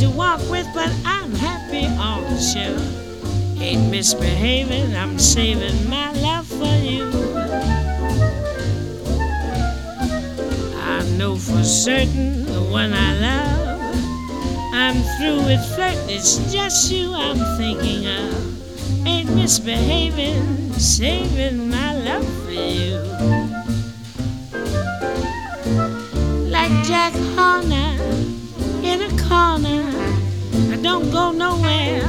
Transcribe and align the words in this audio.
to 0.00 0.08
walk 0.08 0.40
with, 0.48 0.66
but 0.72 0.90
I'm 1.04 1.30
happy 1.32 1.84
on 1.84 2.22
the 2.22 2.40
shelf. 2.40 2.80
Ain't 3.60 3.90
misbehaving, 3.90 4.96
I'm 4.96 5.18
saving 5.18 5.90
my 5.90 6.10
love 6.22 6.46
for 6.46 6.74
you. 6.78 7.04
I 10.78 11.06
know 11.18 11.36
for 11.36 11.62
certain 11.62 12.46
the 12.46 12.62
one 12.62 12.94
I 12.94 13.12
love. 13.20 13.80
I'm 14.72 15.02
through 15.18 15.44
with 15.44 15.62
flirting, 15.74 16.08
it's 16.08 16.50
just 16.50 16.90
you 16.90 17.12
I'm 17.12 17.36
thinking 17.58 18.06
of. 18.06 19.06
Ain't 19.06 19.34
misbehaving, 19.34 20.72
saving 20.78 21.68
my 21.68 21.92
love 21.92 22.26
for 22.44 22.52
you. 22.52 22.96
Like 26.48 26.72
Jack 26.86 27.12
Horner 27.36 27.99
in 28.90 29.02
a 29.02 29.22
corner, 29.28 29.86
I 30.72 30.76
don't 30.82 31.10
go 31.12 31.30
nowhere. 31.30 32.02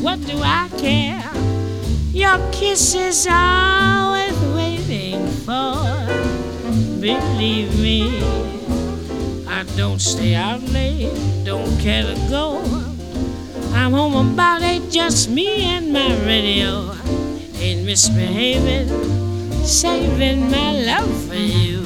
What 0.00 0.24
do 0.26 0.38
I 0.38 0.68
care? 0.78 1.28
Your 2.12 2.38
kiss 2.52 2.94
is 2.94 3.26
always 3.28 4.38
waiting 4.54 5.26
for. 5.44 5.74
Believe 7.00 7.70
me, 7.80 8.22
I 9.48 9.64
don't 9.76 10.00
stay 10.00 10.36
out 10.36 10.62
late, 10.62 11.12
don't 11.44 11.76
care 11.80 12.04
to 12.04 12.14
go. 12.28 12.62
I'm 13.74 13.92
home 13.92 14.34
about 14.34 14.62
eight, 14.62 14.88
just 14.88 15.30
me 15.30 15.64
and 15.64 15.92
my 15.92 16.14
radio. 16.24 16.94
Ain't 17.58 17.84
misbehaving, 17.84 18.88
saving 19.64 20.48
my 20.48 20.70
love 20.82 21.28
for 21.28 21.34
you. 21.34 21.79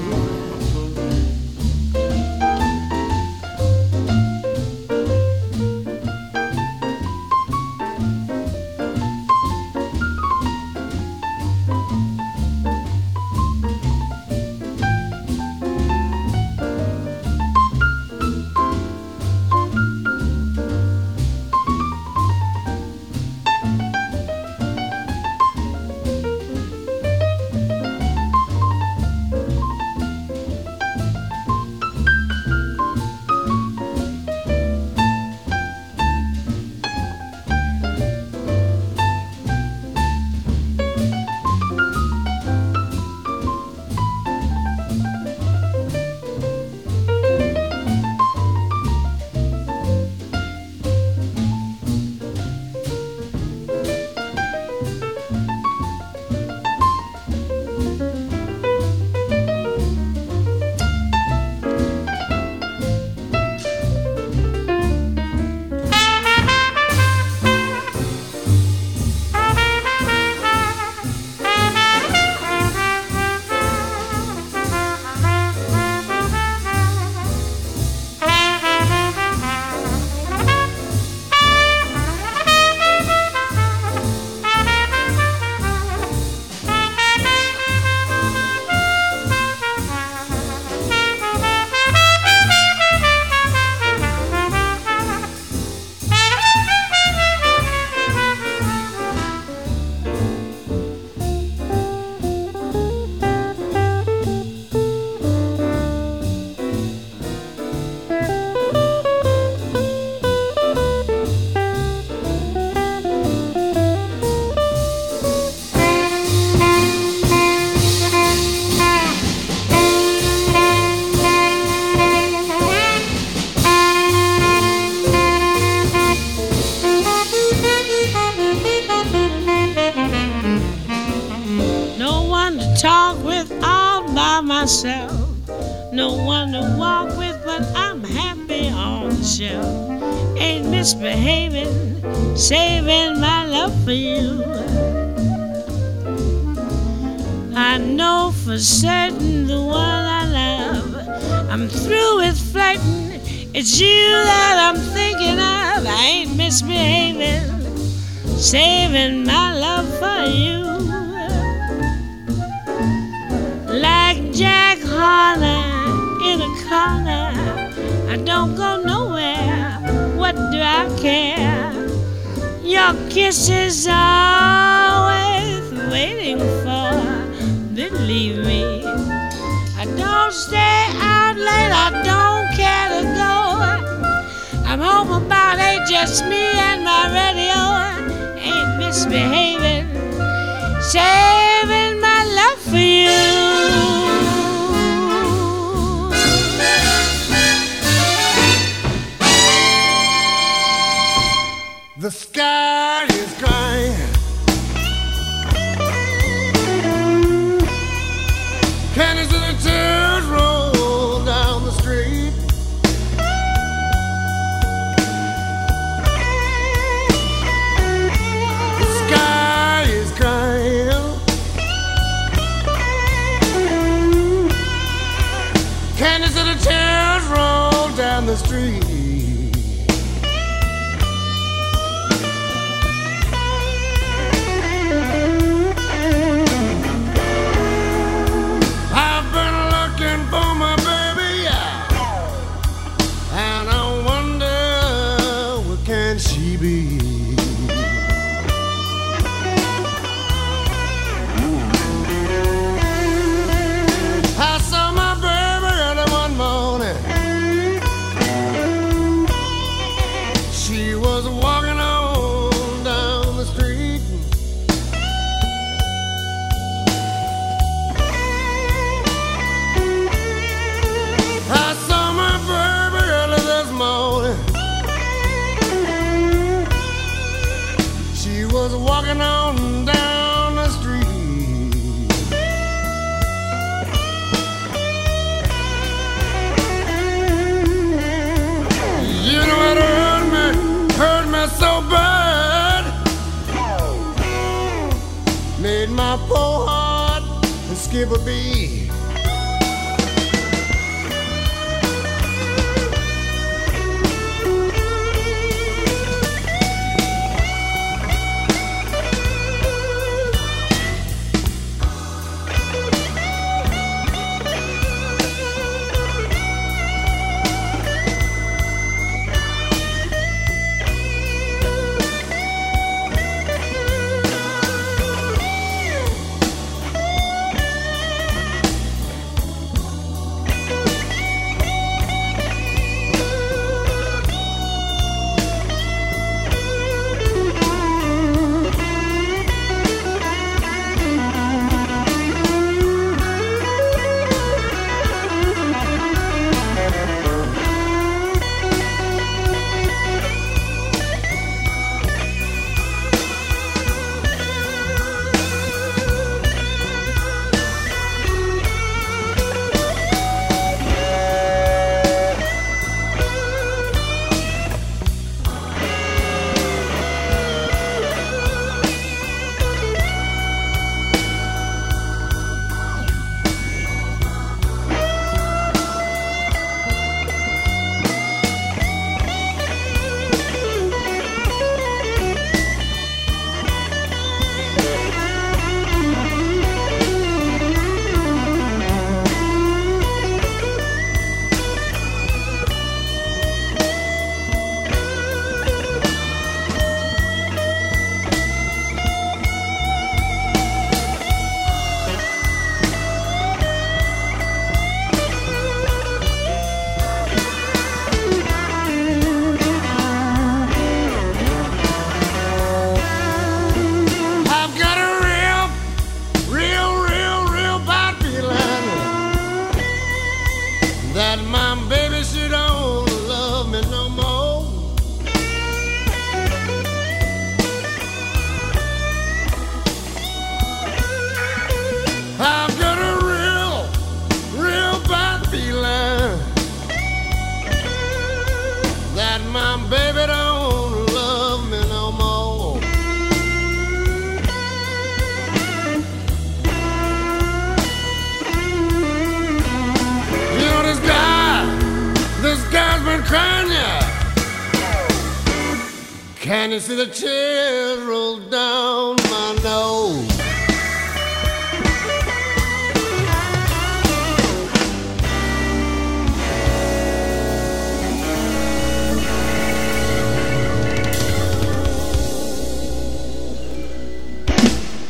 See 456.85 456.97
the 456.97 457.07
tears 457.07 457.99
roll 458.01 458.39
down 458.41 459.17
my 459.17 459.59
nose. 459.63 460.29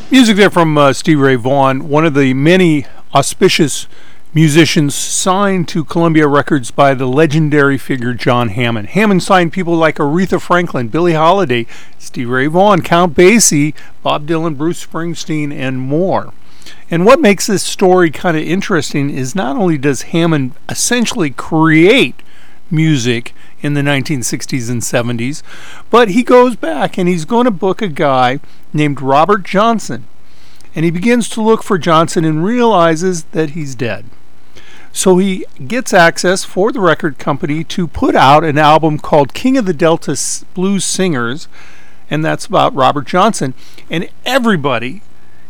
Music 0.09 0.37
there 0.37 0.49
from 0.49 0.77
uh, 0.77 0.93
Stevie 0.93 1.21
Ray 1.21 1.35
Vaughan, 1.35 1.89
one 1.89 2.05
of 2.05 2.13
the 2.13 2.33
many 2.33 2.85
auspicious 3.13 3.85
musicians 4.35 4.93
signed 4.93 5.65
to 5.65 5.85
Columbia 5.85 6.27
Records 6.27 6.69
by 6.69 6.93
the 6.93 7.05
legendary 7.05 7.77
figure 7.77 8.13
John 8.13 8.49
Hammond. 8.49 8.89
Hammond 8.89 9.23
signed 9.23 9.53
people 9.53 9.77
like 9.77 9.95
Aretha 9.95 10.41
Franklin, 10.41 10.89
Billie 10.89 11.13
Holiday, 11.13 11.65
Steve 11.97 12.27
Ray 12.27 12.47
Vaughan, 12.47 12.81
Count 12.81 13.15
Basie, 13.15 13.73
Bob 14.03 14.27
Dylan, 14.27 14.57
Bruce 14.57 14.85
Springsteen, 14.85 15.53
and 15.53 15.79
more. 15.79 16.33
And 16.91 17.05
what 17.05 17.21
makes 17.21 17.47
this 17.47 17.63
story 17.63 18.11
kind 18.11 18.35
of 18.35 18.43
interesting 18.43 19.09
is 19.09 19.35
not 19.35 19.55
only 19.55 19.77
does 19.77 20.01
Hammond 20.01 20.51
essentially 20.67 21.29
create 21.29 22.21
music 22.69 23.33
in 23.61 23.73
the 23.73 23.81
1960s 23.81 24.69
and 24.69 24.81
70s, 24.81 25.43
but 25.89 26.09
he 26.09 26.23
goes 26.23 26.57
back 26.57 26.97
and 26.97 27.07
he's 27.07 27.23
going 27.23 27.45
to 27.45 27.51
book 27.51 27.81
a 27.81 27.87
guy 27.87 28.41
named 28.73 28.99
Robert 28.99 29.45
Johnson. 29.45 30.07
And 30.75 30.83
he 30.83 30.91
begins 30.91 31.29
to 31.29 31.41
look 31.41 31.63
for 31.63 31.77
Johnson 31.77 32.25
and 32.25 32.43
realizes 32.43 33.23
that 33.31 33.51
he's 33.51 33.75
dead. 33.75 34.03
So 34.95 35.17
he 35.17 35.45
gets 35.67 35.93
access 35.93 36.45
for 36.45 36.71
the 36.71 36.79
record 36.79 37.19
company 37.19 37.65
to 37.65 37.85
put 37.85 38.15
out 38.15 38.45
an 38.45 38.57
album 38.57 38.97
called 38.97 39.33
King 39.33 39.57
of 39.57 39.65
the 39.65 39.73
Delta 39.73 40.17
Blues 40.53 40.85
Singers, 40.85 41.49
and 42.09 42.23
that's 42.23 42.45
about 42.45 42.73
Robert 42.73 43.05
Johnson. 43.05 43.53
And 43.89 44.07
everybody 44.25 45.01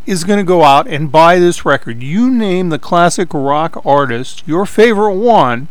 is 0.07 0.23
going 0.23 0.39
to 0.39 0.43
go 0.43 0.63
out 0.63 0.87
and 0.87 1.11
buy 1.11 1.37
this 1.37 1.63
record. 1.63 2.01
You 2.01 2.31
name 2.31 2.69
the 2.69 2.79
classic 2.79 3.35
rock 3.35 3.79
artist, 3.85 4.41
your 4.47 4.65
favorite 4.65 5.13
one, 5.13 5.67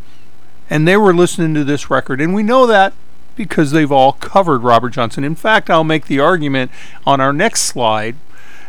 and 0.71 0.87
they 0.87 0.97
were 0.97 1.13
listening 1.13 1.53
to 1.55 1.65
this 1.65 1.91
record. 1.91 2.21
And 2.21 2.33
we 2.33 2.45
know 2.45 2.69
that 2.69 2.93
because 3.35 3.73
they've 3.73 3.91
all 3.91 4.13
covered 4.13 4.61
Robert 4.61 4.91
Johnson. 4.91 5.25
In 5.25 5.35
fact, 5.35 5.69
I'll 5.69 5.83
make 5.83 6.07
the 6.07 6.21
argument 6.21 6.71
on 7.05 7.21
our 7.21 7.33
next 7.33 7.63
slide 7.63 8.15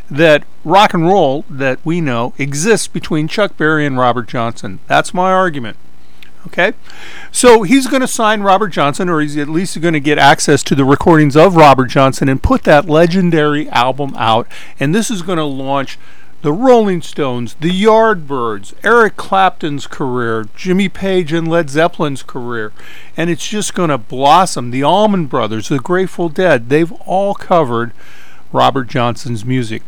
that 0.09 0.43
rock 0.63 0.93
and 0.93 1.05
roll 1.05 1.45
that 1.50 1.79
we 1.83 2.01
know 2.01 2.33
exists 2.38 2.88
between 2.88 3.27
Chuck 3.27 3.57
Berry 3.57 3.85
and 3.85 3.97
Robert 3.97 4.27
Johnson. 4.27 4.79
That's 4.88 5.13
my 5.13 5.31
argument. 5.31 5.77
Okay? 6.47 6.74
So 7.31 7.63
he's 7.63 7.88
going 7.88 8.01
to 8.01 8.07
sign 8.07 8.41
Robert 8.41 8.69
Johnson, 8.69 9.09
or 9.09 9.19
he's 9.19 9.38
at 9.38 9.50
least 9.50 9.79
going 9.81 9.93
to 9.93 10.00
get 10.00 10.17
access 10.17 10.63
to 10.63 10.75
the 10.75 10.85
recordings 10.85 11.35
of 11.35 11.55
Robert 11.55 11.88
Johnson 11.88 12.29
and 12.29 12.41
put 12.41 12.63
that 12.63 12.88
legendary 12.88 13.67
album 13.69 14.13
out. 14.15 14.47
And 14.79 14.93
this 14.93 15.09
is 15.09 15.21
going 15.21 15.39
to 15.39 15.43
launch 15.43 15.97
the 16.43 16.53
Rolling 16.53 17.01
Stones, 17.01 17.55
the 17.55 17.71
Yardbirds, 17.71 18.75
Eric 18.83 19.17
Clapton's 19.17 19.88
career, 19.88 20.45
Jimmy 20.55 20.88
Page 20.88 21.33
and 21.33 21.47
Led 21.47 21.71
Zeppelin's 21.71 22.21
career. 22.21 22.71
And 23.17 23.31
it's 23.31 23.47
just 23.47 23.74
going 23.74 23.89
to 23.89 23.97
blossom. 23.97 24.69
The 24.69 24.83
Allman 24.83 25.25
Brothers, 25.25 25.69
the 25.69 25.79
Grateful 25.79 26.29
Dead, 26.29 26.69
they've 26.69 26.91
all 27.07 27.33
covered 27.33 27.93
Robert 28.51 28.88
Johnson's 28.88 29.43
music. 29.43 29.81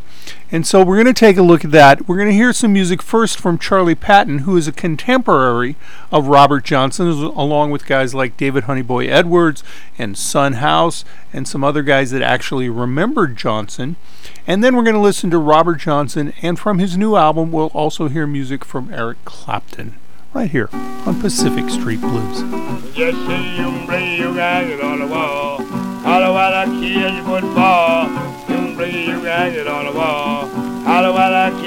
And 0.51 0.65
so 0.65 0.84
we're 0.84 0.96
going 0.96 1.13
to 1.13 1.13
take 1.13 1.38
a 1.38 1.41
look 1.41 1.65
at 1.65 1.72
that. 1.72 2.07
We're 2.07 2.17
going 2.17 2.29
to 2.29 2.34
hear 2.34 2.53
some 2.53 2.74
music 2.74 3.01
first 3.01 3.39
from 3.39 3.57
Charlie 3.57 3.96
Patton, 3.96 4.39
who 4.39 4.55
is 4.55 4.67
a 4.67 4.72
contemporary 4.72 5.75
of 6.12 6.27
Robert 6.27 6.63
Johnson, 6.63 7.07
along 7.07 7.72
with 7.72 7.86
guys 7.86 8.15
like 8.15 8.38
David 8.38 8.63
Honeyboy 8.65 9.10
Edwards 9.10 9.63
and 9.98 10.17
Son 10.17 10.53
House 10.53 11.03
and 11.34 11.48
some 11.48 11.63
other 11.63 11.84
guys 11.84 12.12
that 12.12 12.22
actually 12.22 12.69
remembered 12.69 13.36
Johnson. 13.36 13.98
And 14.46 14.63
then 14.63 14.75
we're 14.75 14.84
going 14.84 14.96
to 14.96 15.01
listen 15.01 15.29
to 15.31 15.38
Robert 15.38 15.79
Johnson, 15.79 16.34
and 16.41 16.57
from 16.57 16.79
his 16.79 16.98
new 16.98 17.15
album, 17.17 17.51
we'll 17.51 17.67
also 17.67 18.07
hear 18.07 18.25
music 18.25 18.63
from 18.63 18.93
Eric 18.93 19.17
Clapton. 19.25 19.96
Right 20.34 20.51
here 20.51 20.69
on 20.74 21.19
Pacific 21.19 21.69
Street 21.69 22.00
Blues. 22.00 22.41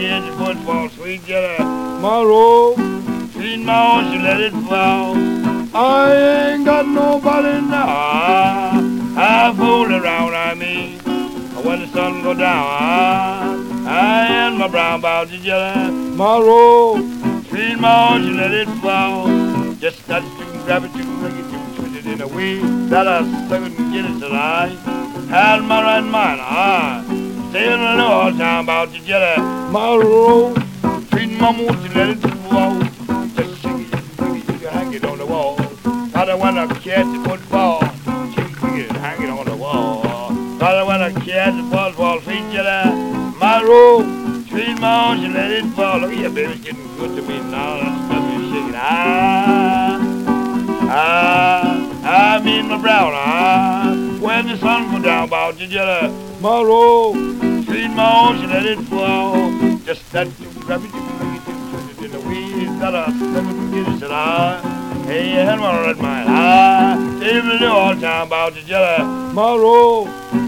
Kids 0.01 0.29
football, 0.37 0.89
sweet 0.89 1.23
jelly. 1.27 1.57
Tomorrow, 1.59 2.75
sweet 3.33 3.59
mom, 3.59 4.11
she 4.11 4.19
let 4.19 4.41
it 4.41 4.55
fall. 4.69 5.15
I 5.75 6.53
ain't 6.53 6.65
got 6.65 6.87
nobody 6.87 7.61
now. 7.61 7.87
Ah, 7.87 8.73
I 9.17 9.55
fool 9.55 9.93
around, 9.93 10.35
I 10.35 10.55
mean. 10.55 10.99
When 11.67 11.81
the 11.81 11.89
sun 11.89 12.23
go 12.23 12.33
down, 12.33 12.65
ah, 12.67 13.53
I 13.87 14.27
and 14.41 14.59
my 14.59 14.69
brown 14.69 15.03
bouty 15.03 15.39
jelly. 15.43 15.75
Tomorrow, 15.75 16.97
sweet 17.49 17.79
mom, 17.79 18.23
she 18.25 18.31
let 18.33 18.53
it 18.53 18.69
fall. 18.81 19.29
Just 19.75 20.09
got 20.09 20.23
to 20.23 20.45
grab 20.65 20.85
it, 20.85 20.97
you 20.97 21.05
can 21.05 21.21
bring 21.21 21.37
it, 21.37 21.45
you 21.45 21.59
can 21.59 21.75
twist 21.75 21.97
it 22.01 22.07
in 22.07 22.21
a 22.23 22.29
way 22.29 22.59
that 22.89 23.07
I 23.07 23.21
couldn't 23.49 23.93
get 23.93 24.05
it 24.07 24.33
I 24.33 24.69
had 25.29 25.63
my 25.63 25.83
right 25.83 26.01
mind. 26.01 26.41
I 26.41 27.10
stay 27.51 27.73
in 27.73 27.81
the 27.81 27.95
little 27.97 28.39
town 28.39 28.65
about 28.65 28.93
the 28.93 28.99
jelly. 29.01 29.35
Tomorrow, 29.35 30.55
sweet 31.11 31.39
mama, 31.41 31.65
won't 31.65 31.83
you 31.83 31.95
let 31.95 32.11
it 32.11 32.19
fall? 32.49 32.79
Just 33.35 33.61
shake 33.63 33.93
it, 33.93 34.05
shake 34.19 34.49
it, 34.49 34.53
you 34.53 34.59
can 34.59 34.73
hang 34.73 34.95
it 34.95 35.05
on 35.05 35.19
the 35.19 35.27
wall. 35.27 35.57
I 36.15 36.25
don't 36.25 36.39
want 36.39 36.57
to 36.57 36.81
catch 36.81 37.07
the 37.07 37.29
football. 37.29 37.81
Shake 38.35 38.47
it, 38.47 38.59
shake 38.61 38.91
it, 38.91 38.97
hang 38.97 39.23
it 39.23 39.31
on 39.31 39.47
the 39.47 39.57
wall. 39.57 40.07
I 40.63 40.73
don't 40.73 40.87
want 40.87 41.03
to 41.15 41.21
catch 41.21 41.55
the 41.55 41.63
football, 41.77 42.21
sweet 42.21 42.45
jelly. 42.53 42.91
Tomorrow, 43.33 44.03
sweet 44.49 44.81
mama, 44.81 45.21
you 45.21 45.29
let 45.33 45.51
it 45.51 45.65
fall. 45.75 45.99
Look 45.99 46.13
at 46.13 46.19
you, 46.19 46.31
baby, 46.31 46.53
it's 46.53 46.65
getting 46.65 46.97
good 46.97 47.17
to 47.17 47.23
me 47.23 47.41
now. 47.51 47.79
That 47.81 48.07
stuff 48.07 48.41
is 48.41 48.51
shaking. 48.53 48.75
Ah. 48.77 49.99
Ah, 50.93 52.37
I'm 52.39 52.47
in 52.47 52.69
my 52.69 52.81
brown 52.81 53.13
ah. 53.15 54.19
When 54.21 54.47
the 54.47 54.57
sun 54.59 54.91
go 54.93 55.03
down, 55.03 55.29
about 55.29 55.59
the 55.59 55.67
jelly. 55.67 56.30
Tomorrow, 56.41 57.13
sweet 57.65 57.91
mom, 57.91 58.41
she 58.41 58.47
let 58.47 58.65
it 58.65 58.79
flow. 58.89 59.77
Just 59.85 60.11
that 60.13 60.27
you 60.41 60.49
grab 60.61 60.81
it, 60.81 60.87
you 60.87 60.91
can 60.91 61.37
it, 61.37 61.47
you 61.47 61.69
twist 61.69 62.01
it 62.01 62.05
in 62.07 62.13
the 62.13 62.21
weeds. 62.21 62.81
That 62.81 63.13
never 63.13 63.53
get 63.71 63.87
it, 63.87 64.01
said 64.01 64.11
I. 64.11 64.59
Hey, 65.05 65.33
you 65.33 65.41
had 65.41 65.61
one 65.61 65.77
red 65.83 65.99
mine. 65.99 66.25
Ah, 66.29 66.97
tell 67.21 67.43
me 67.43 67.59
the 67.59 67.71
all 67.71 67.95
time 67.95 68.29
about 68.29 68.55
the 68.55 68.63
jelly. 68.63 68.97
Tomorrow, 68.97 70.07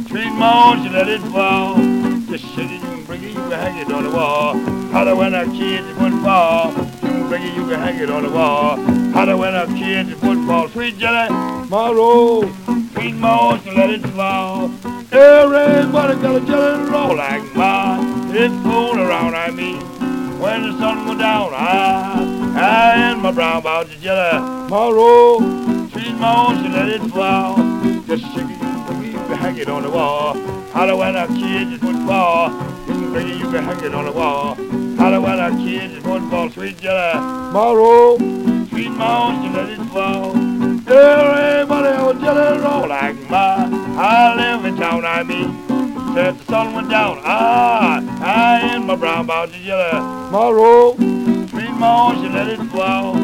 sweet 0.09 0.33
mom, 0.33 0.83
she 0.83 0.89
let 0.89 1.09
it 1.09 1.21
fall. 1.31 1.77
Just 2.25 2.47
shake 2.55 2.71
it, 2.71 2.81
you 2.81 2.81
can 2.81 3.05
bring 3.05 3.25
it, 3.25 3.29
you 3.29 3.35
can 3.35 3.51
hang 3.51 3.77
it 3.77 3.93
on 3.93 4.05
the 4.05 4.11
wall. 4.13 4.55
How 4.55 5.05
Holler 5.05 5.15
when 5.15 5.35
our 5.35 5.45
kids 5.45 5.87
would 6.01 6.23
fall. 6.25 6.73
You 6.73 7.01
can 7.03 7.29
bring 7.29 7.43
it, 7.43 7.55
you 7.55 7.69
can 7.69 7.81
hang 7.81 7.99
it 7.99 8.09
on 8.09 8.23
the 8.23 8.31
wall. 8.31 8.79
Holler 9.13 9.37
when 9.37 9.55
our 9.55 9.67
kids 9.67 10.11
football. 10.15 10.71
Sweet 10.71 10.97
jelly, 10.97 11.29
tomorrow. 11.29 12.51
Sweet 12.95 13.15
mom, 13.17 13.61
she 13.63 13.71
let 13.73 13.91
it 13.91 14.01
fall. 14.17 14.71
Everybody 15.12 16.14
got 16.23 16.42
a 16.42 16.47
jelly 16.47 16.90
roll 16.90 17.14
like 17.16 17.54
mine. 17.54 18.35
It's 18.35 18.54
full 18.62 18.99
around, 18.99 19.35
I 19.35 19.50
mean. 19.50 19.78
When 20.40 20.62
the 20.62 20.78
sun 20.78 21.04
go 21.07 21.14
down, 21.14 21.50
I, 21.52 22.54
I 22.57 23.11
and 23.11 23.21
my 23.21 23.31
brown 23.31 23.59
about 23.59 23.88
the 23.88 23.97
jelly. 23.97 24.38
Tomorrow, 24.38 25.38
sweet 25.90 26.14
mom, 26.14 26.64
she 26.64 26.69
let 26.71 26.88
it 26.88 27.02
fall. 27.11 27.57
Just 28.07 28.25
shake 28.33 28.49
it, 28.49 29.04
you 29.04 29.12
can 29.12 29.37
hang 29.37 29.59
it 29.59 29.69
on 29.69 29.83
the 29.83 29.90
wall. 29.90 30.33
Holler 30.73 30.97
when 30.97 31.14
our 31.14 31.26
kids 31.28 31.78
football. 31.83 32.50
You 32.88 32.95
can 32.95 33.12
bring 33.12 33.28
it, 33.28 33.37
you 33.37 33.50
can 33.50 33.64
hang 33.64 33.85
it 33.85 33.95
on 33.95 34.07
the 34.07 34.12
wall. 34.12 34.54
Holler 34.97 35.21
when 35.21 35.38
our 35.38 35.50
kids 35.50 35.95
football. 36.02 36.49
Sweet 36.49 36.78
jelly, 36.81 37.12
tomorrow. 37.12 38.16
Sweet 38.71 38.88
mom, 38.88 39.42
she 39.42 39.54
let 39.54 39.69
it 39.69 39.85
fall. 39.92 40.35
Everybody 40.88 41.88
else 41.88 42.19
jelly 42.23 42.62
roll 42.62 42.88
like 42.88 43.28
my. 43.28 43.82
I 43.95 44.35
live 44.35 44.65
in 44.65 44.77
town, 44.77 45.05
I 45.05 45.23
mean. 45.23 45.73
Since 46.15 46.39
the 46.41 46.45
sun 46.45 46.75
went 46.75 46.91
down, 46.91 47.21
ah, 47.25 48.01
I 48.21 48.75
in 48.75 48.87
my 48.87 48.97
brown 48.97 49.27
bouty 49.27 49.65
jelly. 49.65 49.91
Tomorrow, 49.91 50.97
sweet 50.97 51.71
mom, 51.73 52.23
she 52.23 52.29
let 52.29 52.49
it 52.49 52.61
fall. 52.71 53.15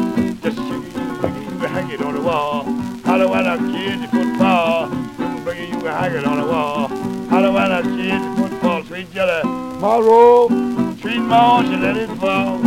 Just 0.41 0.57
it, 0.57 0.83
you 0.85 1.59
can 1.59 1.69
hang 1.69 1.89
it 1.91 2.01
on 2.01 2.13
the 2.15 2.21
wall. 2.21 2.63
Holler 3.03 3.27
when 3.27 3.45
our 3.45 3.57
kids 3.57 4.05
football. 4.11 4.89
You 4.89 4.95
can 5.17 5.43
bring 5.43 5.63
it, 5.63 5.69
you 5.69 5.79
can 5.79 5.93
hang 5.93 6.15
it 6.15 6.25
on 6.25 6.39
the 6.39 6.45
wall. 6.45 6.87
Holler 7.29 7.51
when 7.51 7.71
our 7.71 7.83
kids 7.83 8.39
football. 8.39 8.83
Sweet 8.83 9.11
jelly, 9.11 9.41
tomorrow, 9.41 10.47
sweet 11.01 11.19
mom, 11.19 11.65
she 11.65 11.77
let 11.77 11.97
it 11.97 12.09
fall. 12.17 12.57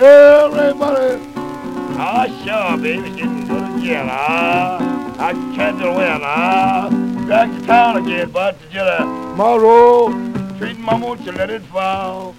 Everybody. 0.00 1.20
Ah, 1.96 2.26
sure, 2.44 2.76
baby, 2.82 3.10
getting 3.10 3.46
good 3.46 3.96
ah. 4.10 4.78
I 5.18 5.32
can't 5.54 5.78
do 5.78 5.92
well, 5.92 6.20
ah. 6.22 7.01
Back 7.32 7.50
to 7.50 7.66
town 7.66 7.96
again, 7.96 8.30
but 8.30 8.60
to 8.60 8.68
jelly. 8.68 8.98
Tomorrow, 8.98 10.08
treat 10.58 10.78
mama, 10.78 11.16
you 11.24 11.32
let 11.32 11.48
it 11.48 11.62
fall. 11.62 12.34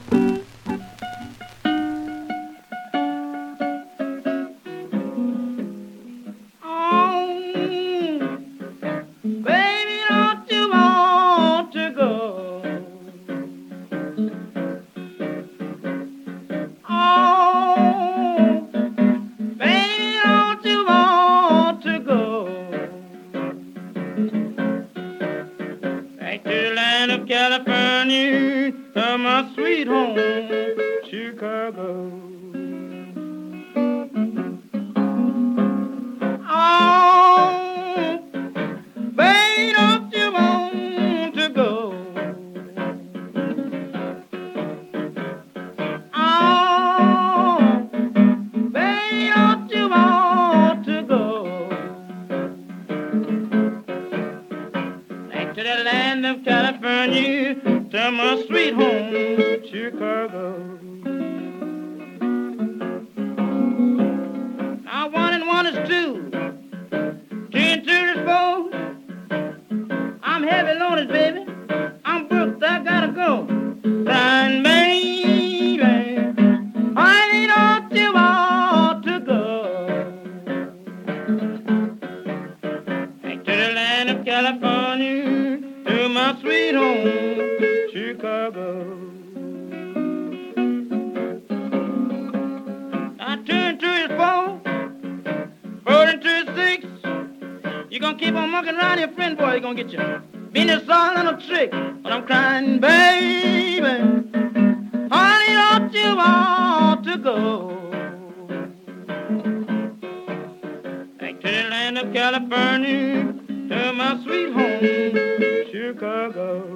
Chicago. 116.03 116.67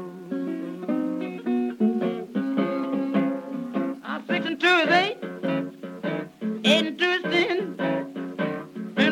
I'm 4.01 4.25
six 4.25 4.45
and 4.45 4.57
two 4.57 4.67
is 4.67 4.87
eight. 4.87 5.17
Eight 6.63 6.87
and 6.87 6.97
two 6.97 7.09
is 7.09 7.23
ten. 7.23 7.75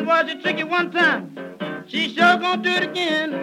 Was 0.06 0.30
a 0.30 0.40
tricky 0.40 0.64
one 0.64 0.90
time. 0.92 1.84
She 1.88 2.14
sure 2.14 2.38
gonna 2.38 2.62
do 2.62 2.70
it 2.70 2.84
again. 2.84 3.35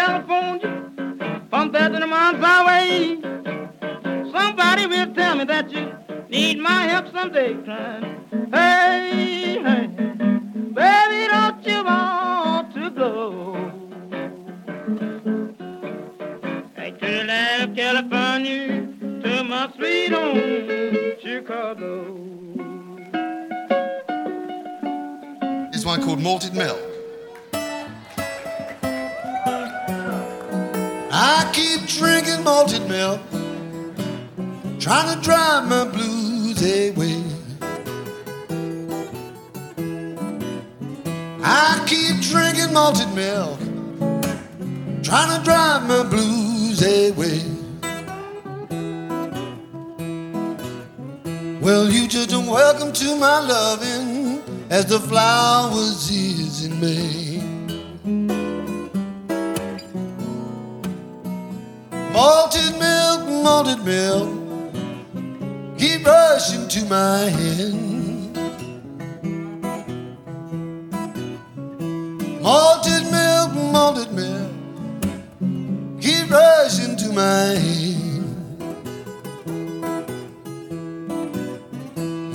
California. 0.00 0.70
One 1.50 1.72
thousand 1.72 2.08
miles 2.08 2.42
away. 2.58 3.18
Somebody 4.32 4.86
will 4.86 5.12
tell 5.14 5.36
me 5.36 5.44
that 5.44 5.70
you 5.70 5.92
need 6.30 6.58
my 6.58 6.82
help 6.90 7.12
someday. 7.12 7.52
Hey, 8.50 9.58
hey, 9.66 9.86
baby, 10.78 11.20
don't 11.34 11.66
you 11.70 11.84
want 11.84 12.74
to 12.76 12.90
go? 13.02 13.12
Hey, 16.76 16.90
to 16.92 17.64
of 17.64 17.76
California, 17.76 18.68
to 19.22 19.44
my 19.44 19.70
sweet 19.76 20.12
home, 20.12 21.16
Chicago. 21.22 21.92
Here's 25.70 25.84
one 25.84 26.02
called 26.02 26.20
Malted 26.20 26.54
Milk. 26.54 26.89
I 31.32 31.48
keep 31.52 31.86
drinking 31.86 32.42
malted 32.42 32.88
milk, 32.88 33.20
trying 34.80 35.14
to 35.14 35.22
drive 35.22 35.68
my 35.68 35.84
blues 35.84 36.60
away. 36.60 37.22
I 41.40 41.84
keep 41.86 42.20
drinking 42.20 42.72
malted 42.74 43.12
milk, 43.14 43.60
trying 45.04 45.38
to 45.38 45.44
drive 45.44 45.86
my 45.86 46.02
blues 46.02 46.82
away. 46.82 47.42
Well, 51.60 51.88
you 51.88 52.08
just 52.08 52.30
don't 52.30 52.48
welcome 52.48 52.92
to 52.92 53.16
my 53.16 53.38
loving 53.38 54.42
as 54.68 54.86
the 54.86 54.98
flowers 54.98 56.10
is 56.10 56.64
in 56.64 56.80
May. 56.80 57.19
Malted 62.20 62.78
milk, 62.78 63.20
malted 63.42 63.82
milk, 63.82 64.28
keep 65.78 66.04
rushing 66.04 66.68
to 66.68 66.84
my 66.84 67.30
hand. 67.36 68.36
Malted 72.42 73.04
milk, 73.10 73.54
malted 73.72 74.12
milk, 74.12 74.52
keep 76.02 76.30
rushing 76.30 76.94
to 76.96 77.08
my 77.14 77.56
hand. 77.64 78.36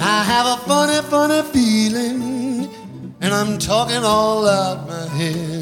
I 0.02 0.24
have 0.32 0.48
a 0.48 0.58
funny, 0.66 1.00
funny 1.12 1.44
feeling, 1.54 2.74
and 3.22 3.32
I'm 3.32 3.60
talking 3.60 4.04
all 4.04 4.48
out 4.48 4.88
my 4.88 5.06
head. 5.10 5.55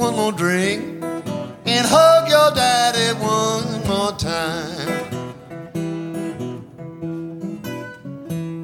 One 0.00 0.16
more 0.16 0.32
drink 0.32 0.82
and 1.66 1.86
hug 1.86 2.26
your 2.26 2.50
daddy 2.54 3.12
one 3.20 3.86
more 3.86 4.12
time. 4.12 4.88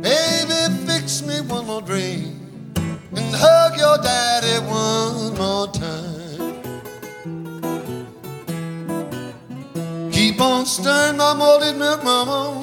Baby, 0.00 0.74
fix 0.86 1.20
me 1.22 1.42
one 1.42 1.66
more 1.66 1.82
drink 1.82 2.26
and 2.78 3.34
hug 3.34 3.76
your 3.76 3.98
daddy 3.98 4.64
one 4.64 5.36
more 5.36 5.68
time. 5.68 6.62
Keep 10.10 10.40
on 10.40 10.64
stirring 10.64 11.18
my 11.18 11.34
malted 11.34 11.76
milk, 11.76 12.02
mama, 12.02 12.62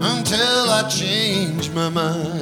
until 0.00 0.68
I 0.68 0.88
change 0.88 1.70
my 1.70 1.88
mind. 1.90 2.35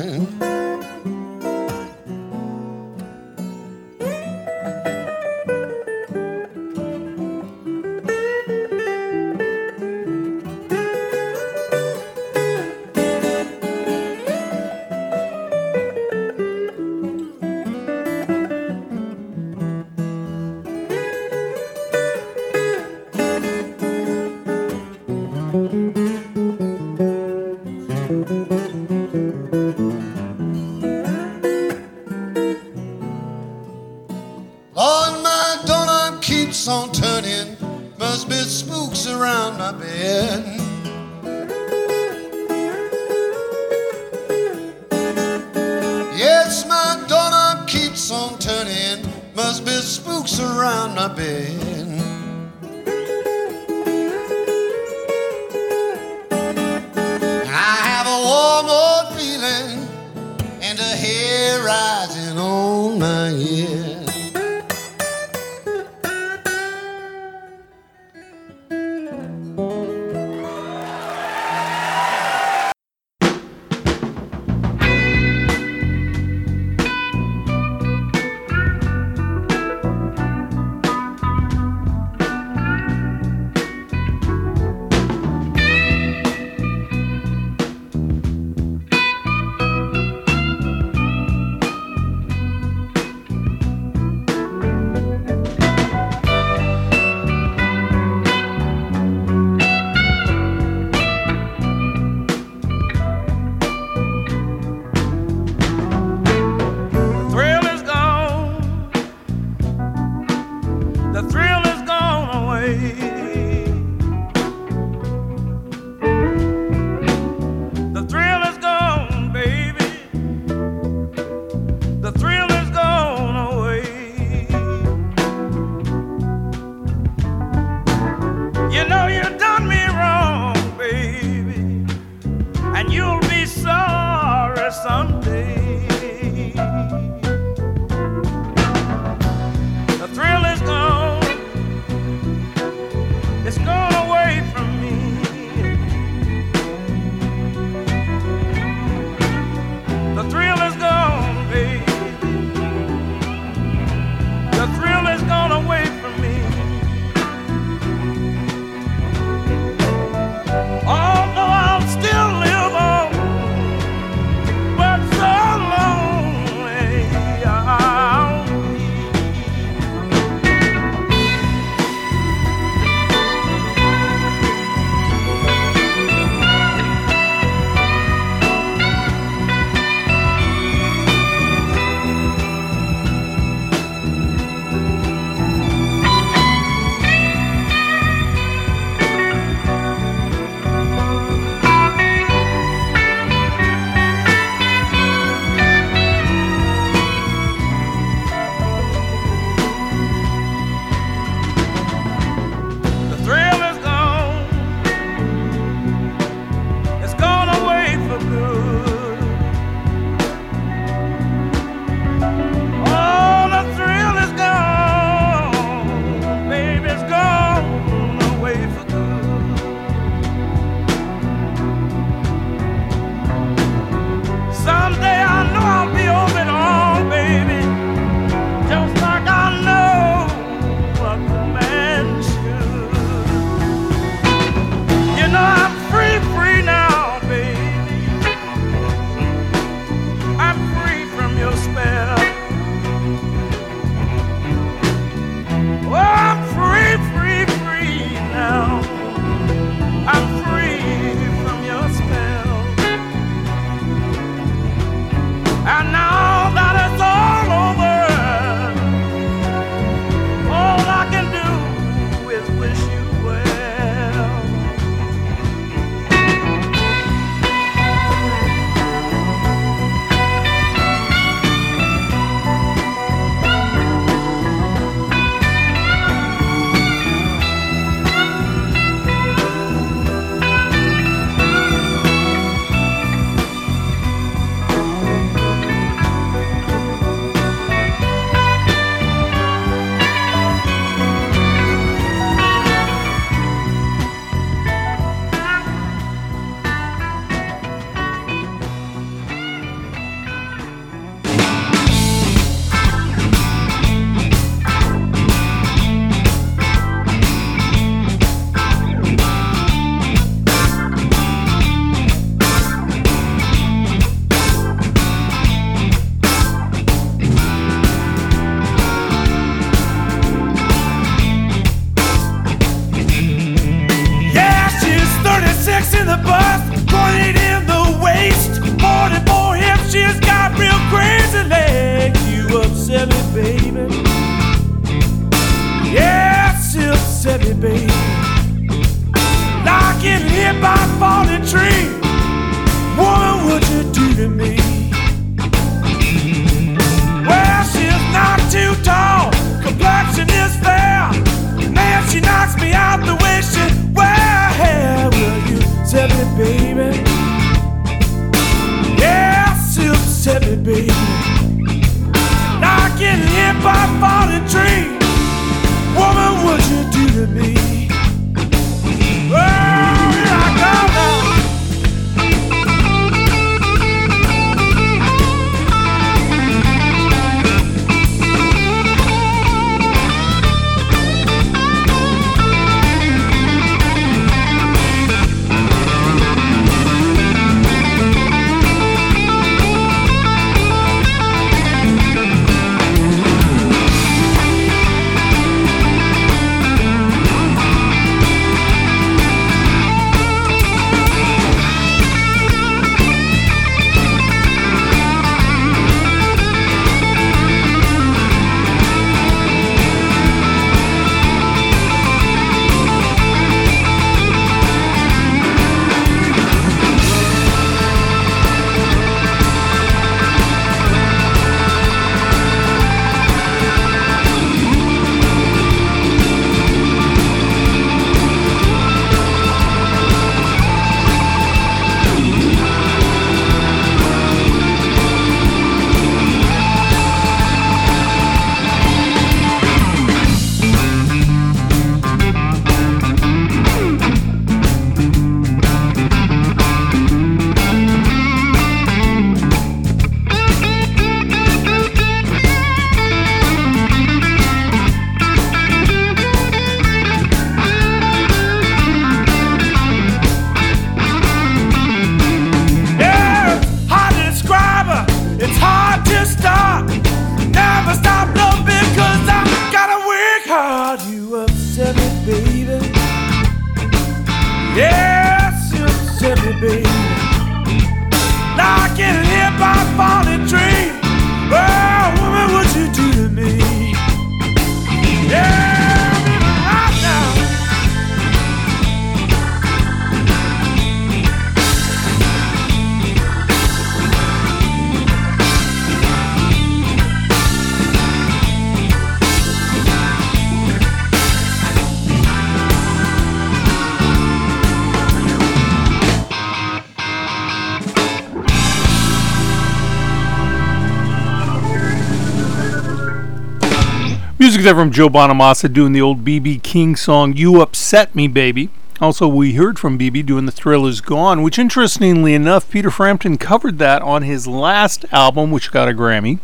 Music 514.64 514.76
there 514.76 514.82
from 514.82 514.92
Joe 514.92 515.10
Bonamassa 515.10 515.70
doing 515.70 515.92
the 515.92 516.00
old 516.00 516.24
BB 516.24 516.62
King 516.62 516.96
song 516.96 517.36
"You 517.36 517.60
Upset 517.60 518.14
Me, 518.14 518.26
Baby." 518.26 518.70
Also, 518.98 519.28
we 519.28 519.52
heard 519.56 519.78
from 519.78 519.98
BB 519.98 520.24
doing 520.24 520.46
"The 520.46 520.52
Thrill 520.52 520.86
Is 520.86 521.02
Gone," 521.02 521.42
which, 521.42 521.58
interestingly 521.58 522.32
enough, 522.32 522.70
Peter 522.70 522.90
Frampton 522.90 523.36
covered 523.36 523.76
that 523.76 524.00
on 524.00 524.22
his 524.22 524.46
last 524.46 525.04
album, 525.12 525.50
which 525.50 525.70
got 525.70 525.90
a 525.90 525.92
Grammy. 525.92 526.38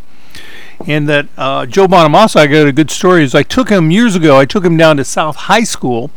And 0.86 1.08
that 1.08 1.28
uh, 1.38 1.64
Joe 1.64 1.86
Bonamassa, 1.88 2.40
I 2.40 2.46
got 2.46 2.66
a 2.66 2.72
good 2.72 2.90
story. 2.90 3.24
Is 3.24 3.34
I 3.34 3.42
took 3.42 3.70
him 3.70 3.90
years 3.90 4.14
ago. 4.14 4.36
I 4.36 4.44
took 4.44 4.66
him 4.66 4.76
down 4.76 4.98
to 4.98 5.04
South 5.06 5.36
High 5.36 5.64
School, 5.64 6.10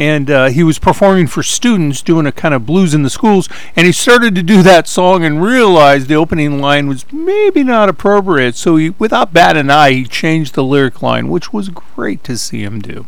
and 0.00 0.30
uh, 0.30 0.46
he 0.46 0.64
was 0.64 0.78
performing 0.78 1.26
for 1.26 1.42
students, 1.42 2.00
doing 2.00 2.26
a 2.26 2.32
kind 2.32 2.54
of 2.54 2.64
blues 2.64 2.94
in 2.94 3.02
the 3.02 3.10
schools. 3.10 3.50
And 3.76 3.86
he 3.86 3.92
started 3.92 4.34
to 4.34 4.42
do 4.42 4.62
that 4.62 4.88
song 4.88 5.24
and 5.24 5.42
realized 5.42 6.08
the 6.08 6.14
opening 6.14 6.58
line 6.58 6.88
was 6.88 7.04
maybe 7.12 7.62
not 7.62 7.90
appropriate. 7.90 8.56
So 8.56 8.76
he, 8.76 8.90
without 8.90 9.34
bat 9.34 9.58
an 9.58 9.70
eye, 9.70 9.92
he 9.92 10.04
changed 10.04 10.54
the 10.54 10.64
lyric 10.64 11.02
line, 11.02 11.28
which 11.28 11.52
was 11.52 11.68
great 11.68 12.24
to 12.24 12.38
see 12.38 12.62
him 12.62 12.80
do. 12.80 13.06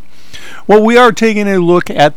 Well, 0.66 0.85
we 0.85 0.98
are 0.98 1.12
taking 1.12 1.48
a 1.48 1.57
look 1.57 1.88
at 1.88 2.12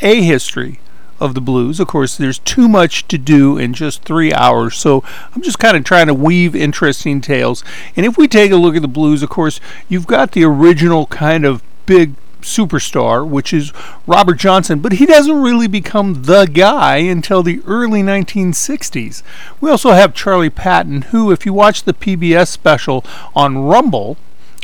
a 0.00 0.22
history 0.22 0.78
of 1.18 1.34
the 1.34 1.40
blues. 1.40 1.80
Of 1.80 1.88
course, 1.88 2.16
there's 2.16 2.38
too 2.38 2.68
much 2.68 3.08
to 3.08 3.18
do 3.18 3.58
in 3.58 3.74
just 3.74 4.04
three 4.04 4.32
hours, 4.32 4.76
so 4.76 5.02
I'm 5.34 5.42
just 5.42 5.58
kind 5.58 5.76
of 5.76 5.82
trying 5.82 6.06
to 6.06 6.14
weave 6.14 6.54
interesting 6.54 7.20
tales. 7.20 7.64
And 7.96 8.06
if 8.06 8.16
we 8.16 8.28
take 8.28 8.52
a 8.52 8.56
look 8.56 8.76
at 8.76 8.82
the 8.82 8.88
blues, 8.88 9.24
of 9.24 9.30
course, 9.30 9.58
you've 9.88 10.06
got 10.06 10.30
the 10.30 10.44
original 10.44 11.06
kind 11.06 11.44
of 11.44 11.62
big 11.86 12.14
superstar, 12.42 13.26
which 13.26 13.52
is 13.52 13.72
Robert 14.06 14.38
Johnson, 14.38 14.80
but 14.80 14.94
he 14.94 15.06
doesn't 15.06 15.42
really 15.42 15.66
become 15.66 16.22
the 16.22 16.46
guy 16.46 16.98
until 16.98 17.42
the 17.42 17.60
early 17.66 18.02
1960s. 18.02 19.22
We 19.60 19.70
also 19.70 19.90
have 19.90 20.14
Charlie 20.14 20.50
Patton, 20.50 21.02
who, 21.02 21.30
if 21.30 21.46
you 21.46 21.52
watch 21.52 21.82
the 21.82 21.94
PBS 21.94 22.48
special 22.48 23.04
on 23.34 23.58
Rumble, 23.58 24.16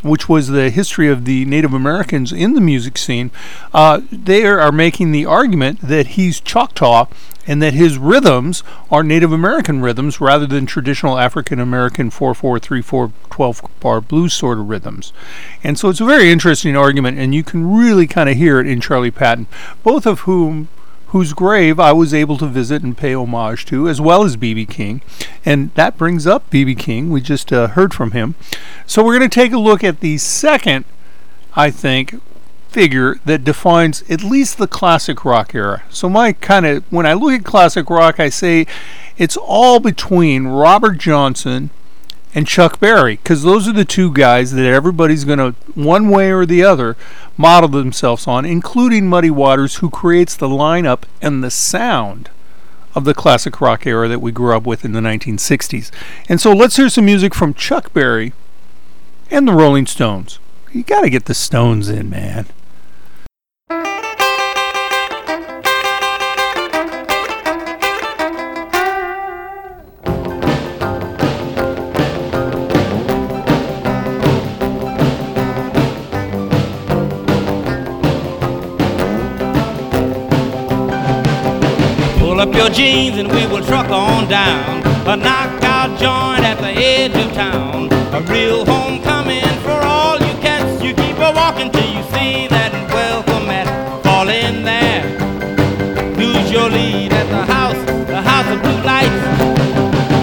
which 0.03 0.29
was 0.29 0.49
the 0.49 0.71
history 0.71 1.09
of 1.09 1.25
the 1.25 1.45
Native 1.45 1.75
Americans 1.75 2.33
in 2.33 2.55
the 2.55 2.61
music 2.61 2.97
scene, 2.99 3.31
uh, 3.75 4.01
they 4.11 4.45
are 4.45 4.73
making 4.73 5.13
the 5.13 5.27
argument 5.27 5.81
that 5.81 6.09
he's 6.09 6.41
Choctaw 6.41 7.07
and 7.47 7.63
that 7.63 7.73
his 7.73 7.97
rhythms 7.97 8.63
are 8.91 9.03
Native 9.03 9.33
American 9.33 9.81
rhythms 9.81 10.21
rather 10.21 10.47
than 10.47 10.67
traditional 10.67 11.19
African 11.19 11.59
American 11.59 12.11
4 12.11 12.35
4 12.35 12.59
3 12.59 12.83
4 12.83 13.13
12 13.31 13.63
bar 13.81 14.01
blues 14.01 14.35
sort 14.35 14.59
of 14.59 14.69
rhythms. 14.69 15.13
And 15.65 15.79
so 15.79 15.89
it's 15.89 16.01
a 16.01 16.05
very 16.05 16.31
interesting 16.31 16.77
argument, 16.77 17.19
and 17.19 17.35
you 17.35 17.43
can 17.43 17.75
really 17.75 18.07
kind 18.07 18.29
of 18.29 18.37
hear 18.37 18.61
it 18.61 18.67
in 18.67 18.81
Charlie 18.81 19.11
Patton, 19.11 19.47
both 19.83 20.07
of 20.07 20.21
whom 20.21 20.69
whose 21.09 21.33
grave 21.33 21.81
I 21.81 21.93
was 21.93 22.13
able 22.13 22.37
to 22.39 22.47
visit 22.47 22.83
and 22.83 22.97
pay 22.97 23.15
homage 23.15 23.65
to, 23.67 23.89
as 23.89 24.01
well 24.01 24.25
as 24.25 24.37
B.B. 24.37 24.67
King. 24.67 25.01
And 25.45 25.73
that 25.75 25.97
brings 25.97 26.27
up 26.27 26.51
B.B. 26.51 26.75
King. 26.75 27.11
We 27.11 27.21
just 27.21 27.53
uh, 27.53 27.69
heard 27.69 27.95
from 27.95 28.11
him. 28.11 28.35
So 28.87 29.05
we're 29.05 29.19
going 29.19 29.29
to 29.29 29.35
take 29.35 29.53
a 29.53 29.59
look 29.59 29.83
at 29.83 30.01
the 30.01 30.19
second, 30.19 30.85
I 31.57 31.71
think, 31.71 32.21
figure 32.69 33.17
that 33.25 33.43
defines 33.43 34.03
at 34.11 34.23
least 34.23 34.59
the 34.59 34.69
classic 34.69 35.25
rock 35.25 35.55
era. 35.55 35.83
So 35.89 36.11
my 36.11 36.33
kind 36.35 36.67
of, 36.67 36.85
when 36.93 37.07
I 37.07 37.15
look 37.15 37.33
at 37.33 37.45
classic 37.45 37.89
rock, 37.89 38.21
I 38.21 38.29
say 38.29 38.67
it's 39.17 39.37
all 39.37 39.81
between 39.81 40.47
Robert 40.47 40.99
Johnson 40.99 41.71
and 42.35 42.47
Chuck 42.47 42.79
Berry, 42.79 43.17
because 43.17 43.43
those 43.43 43.67
are 43.67 43.73
the 43.73 43.85
two 43.85 44.13
guys 44.13 44.53
that 44.53 44.67
everybody's 44.67 45.25
going 45.25 45.39
to, 45.39 45.55
one 45.75 46.09
way 46.09 46.31
or 46.31 46.45
the 46.45 46.63
other, 46.63 46.97
model 47.37 47.69
themselves 47.69 48.27
on, 48.27 48.45
including 48.45 49.09
Muddy 49.09 49.31
Waters, 49.31 49.77
who 49.77 49.91
creates 49.91 50.37
the 50.37 50.49
lineup 50.49 51.03
and 51.23 51.43
the 51.43 51.51
sound 51.51 52.31
of 52.95 53.05
the 53.05 53.15
classic 53.15 53.61
rock 53.61 53.87
era 53.87 54.09
that 54.09 54.21
we 54.21 54.33
grew 54.33 54.57
up 54.57 54.67
with 54.67 54.85
in 54.85 54.93
the 54.93 55.01
1960s. 55.01 55.91
And 56.29 56.41
so 56.41 56.53
let's 56.53 56.77
hear 56.77 56.89
some 56.89 57.05
music 57.05 57.35
from 57.35 57.55
Chuck 57.55 57.93
Berry 57.93 58.33
and 59.31 59.47
the 59.47 59.53
Rolling 59.53 59.87
Stones. 59.87 60.39
You 60.73 60.83
got 60.83 61.03
to 61.03 61.11
get 61.11 61.27
the 61.27 61.35
Stones 61.35 61.89
in, 61.89 62.11
man. 62.11 62.47
Roll 82.39 82.49
up 82.49 82.55
your 82.55 82.71
jeans 82.71 83.19
and 83.19 83.29
we 83.33 83.49
will 83.49 83.67
truck 83.67 83.91
on 83.91 84.29
down. 84.29 84.87
A 85.09 85.17
knockout 85.17 85.99
joint 85.99 86.45
at 86.47 86.59
the 86.61 86.71
edge 86.71 87.11
of 87.17 87.33
town. 87.33 87.89
A 88.15 88.21
real 88.31 88.65
homecoming 88.65 89.43
for 89.67 89.75
all 89.83 90.15
you 90.21 90.33
cats. 90.39 90.81
You 90.81 90.95
keep 90.95 91.17
a 91.17 91.33
walking 91.35 91.73
till 91.73 91.91
you 91.91 92.01
see 92.15 92.47
that 92.47 92.71
welcome 92.95 93.49
mat. 93.49 93.67
Fall 94.05 94.29
in 94.29 94.63
there. 94.63 95.03
Lose 96.15 96.49
your 96.53 96.71
lead 96.71 97.13
at 97.13 97.27
the 97.27 97.43
house, 97.43 98.07
the 98.07 98.23
house 98.23 98.47
of 98.55 98.63
blue 98.63 98.83
lights. 98.87 99.19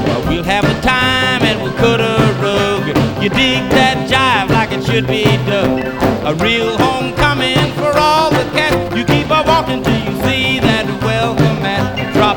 Well, 0.08 0.24
we'll 0.30 0.44
have 0.46 0.64
a 0.64 0.82
time 0.82 1.44
and 1.44 1.62
we'll 1.62 1.74
cut 1.74 2.00
a 2.00 2.16
rug. 2.40 2.88
You 3.22 3.28
dig 3.28 3.68
that 3.76 4.08
jive 4.08 4.56
like 4.56 4.72
it 4.72 4.86
should 4.86 5.06
be 5.06 5.26
done. 5.52 5.84
A 6.26 6.34
real 6.36 6.78
homecoming 6.78 7.74
for 7.74 7.92
all 8.00 8.30
the 8.32 8.48
cats. 8.56 8.96
You 8.96 9.04
keep 9.04 9.28
a 9.30 9.44
walking 9.46 9.84
till 9.84 10.00
you 10.00 10.16
see 10.24 10.60
that 10.60 10.88
welcome 11.04 11.55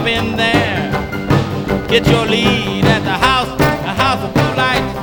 Drop 0.09 0.25
in 0.25 0.37
there. 0.37 1.87
Get 1.89 2.07
your 2.07 2.25
lead 2.25 2.85
at 2.85 3.03
the 3.05 3.11
house, 3.11 3.49
the 3.59 3.93
house 3.93 4.23
of 4.25 4.33
blue 4.33 4.55
lights. 4.57 4.95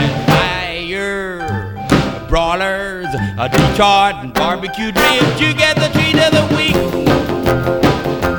And 0.00 0.12
fire, 0.28 2.26
brawlers, 2.28 3.06
a 3.38 3.48
Detroit 3.48 4.16
and 4.22 4.34
barbecued 4.34 4.96
ribs. 4.96 5.40
You 5.40 5.54
get 5.54 5.76
the 5.76 5.88
treat 5.96 6.18
of 6.18 6.32
the 6.32 6.46
week. 6.56 6.76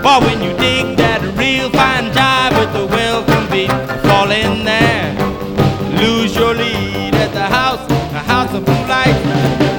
But 0.03 0.21
when 0.21 0.41
you 0.43 0.55
dig 0.57 0.97
that 0.97 1.21
real 1.37 1.69
fine 1.71 2.11
jive 2.11 2.53
with 2.59 2.73
the 2.73 2.85
welcome 2.85 3.49
beat, 3.49 3.71
fall 4.07 4.29
in 4.29 4.65
there, 4.65 5.15
lose 5.97 6.35
your 6.35 6.53
lead 6.53 7.15
at 7.15 7.33
the 7.33 7.47
house, 7.47 7.85
the 7.87 8.19
house 8.19 8.53
of 8.53 8.65
blue 8.65 8.85
lights. 8.85 9.72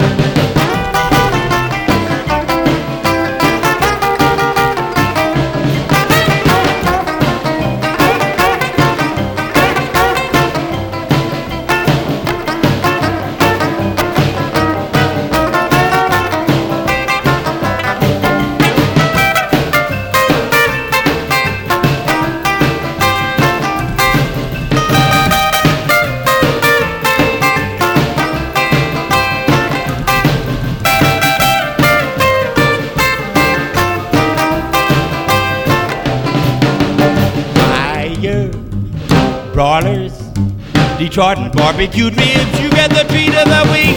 Barbecued 41.54 42.16
ribs, 42.16 42.60
you 42.60 42.70
get 42.70 42.90
the 42.90 43.04
treat 43.08 43.34
of 43.34 43.46
the 43.46 43.62
week. 43.72 43.96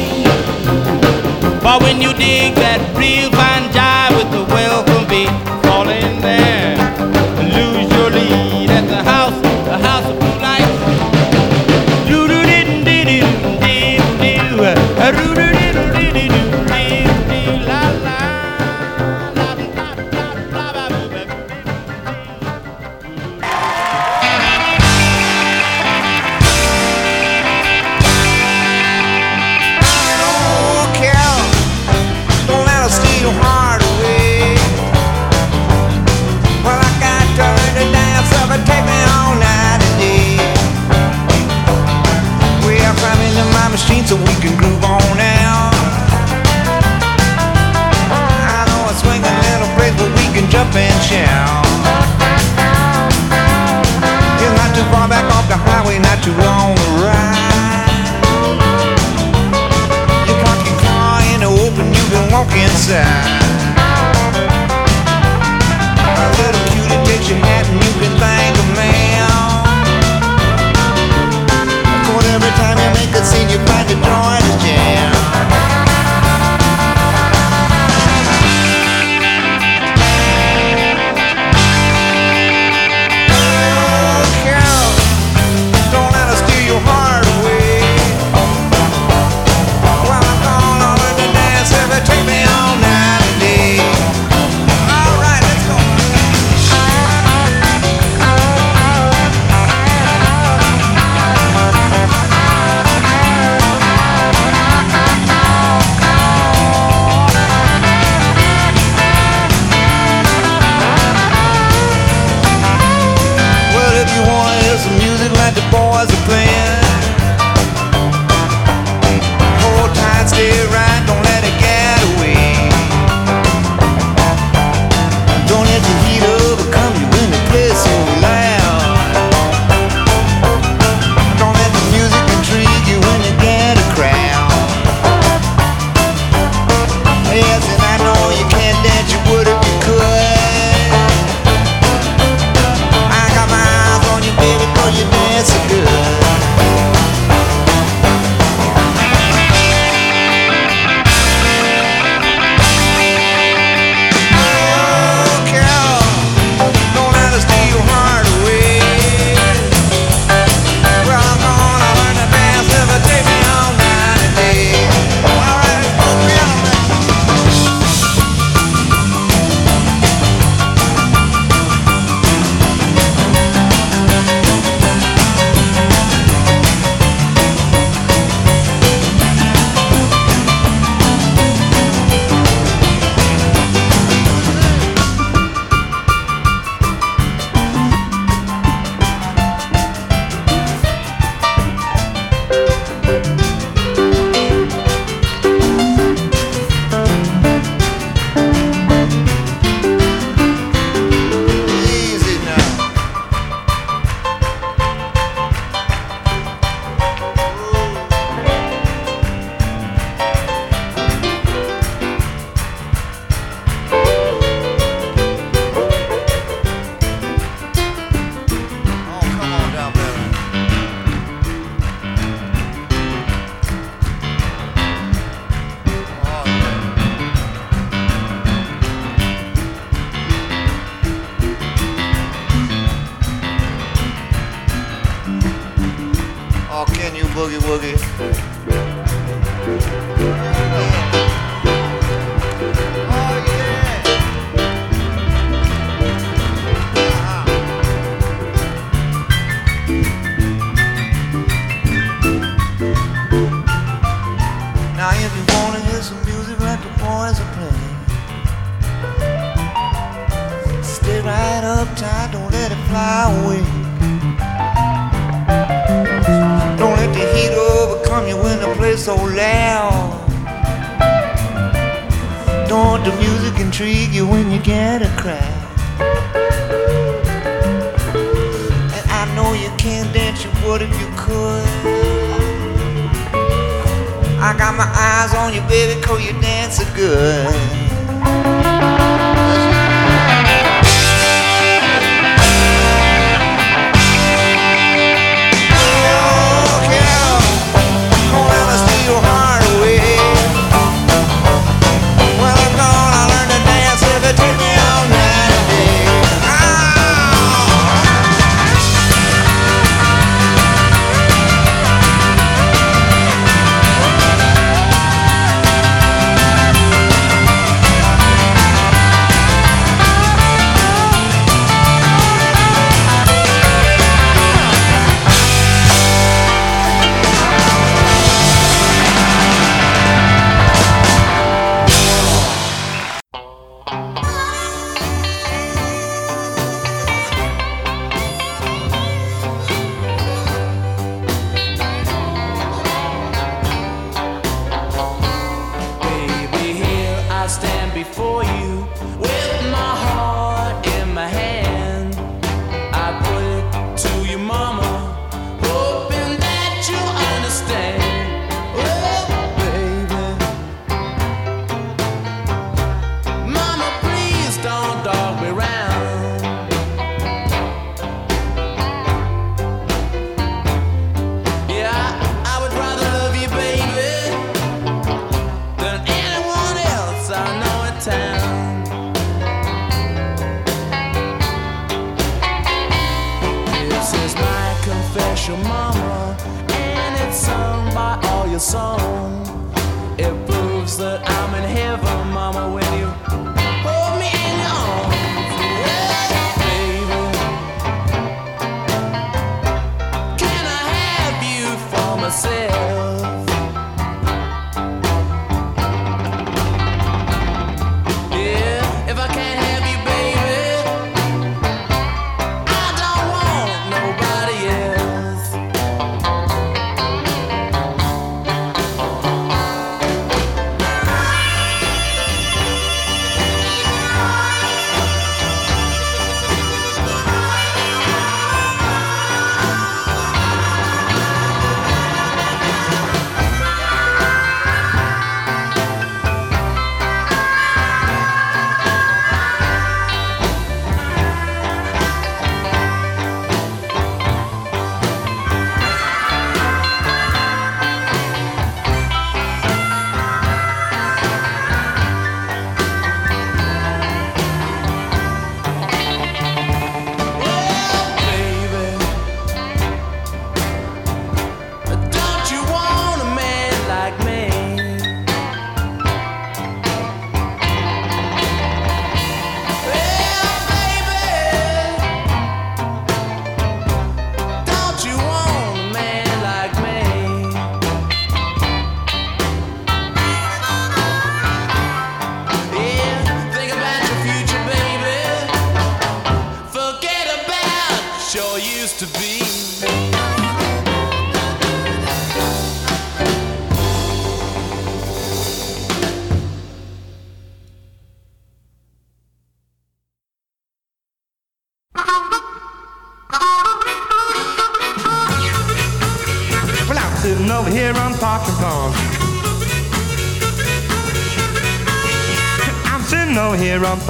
But 1.62 1.82
when 1.82 2.02
you 2.02 2.14
dig 2.14 2.56
that 2.56 2.80
real 2.98 3.32
fine 3.32 3.70
jive 3.74 3.97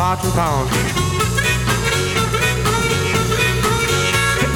cotton 0.08 0.32
pound. 0.32 0.70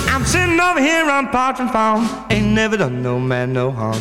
I'm 0.10 0.26
sitting 0.26 0.58
over 0.58 0.80
here 0.80 1.10
on 1.10 1.28
parchment 1.28 1.74
found. 1.74 2.08
Ain't 2.32 2.54
never 2.54 2.78
done 2.78 3.04
no 3.04 3.20
man 3.20 3.52
no 3.52 3.70
harm. 3.70 3.99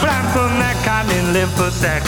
But 0.00 0.10
I'm 0.16 0.26
from 0.34 0.52
that 0.58 0.76
kind 0.84 1.08
and 1.12 1.32
liver 1.32 1.70
sack. 1.70 2.02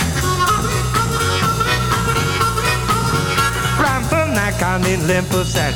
But 3.79 3.87
I'm 3.95 4.03
from 4.11 4.35
that 4.35 4.55
kind 4.59 4.85
in 4.85 5.07
liver 5.07 5.45
sack. 5.45 5.75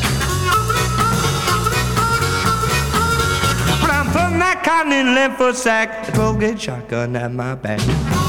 But 3.80 3.91
I'm 3.91 4.07
from 4.11 4.41
that 4.41 4.64
kind 4.64 4.93
in 4.93 5.14
liver 5.14 5.53
sack. 5.53 6.12
12 6.12 6.41
gauge 6.41 6.61
shotgun 6.61 7.14
at 7.14 7.32
my 7.32 7.55
back. 7.55 8.26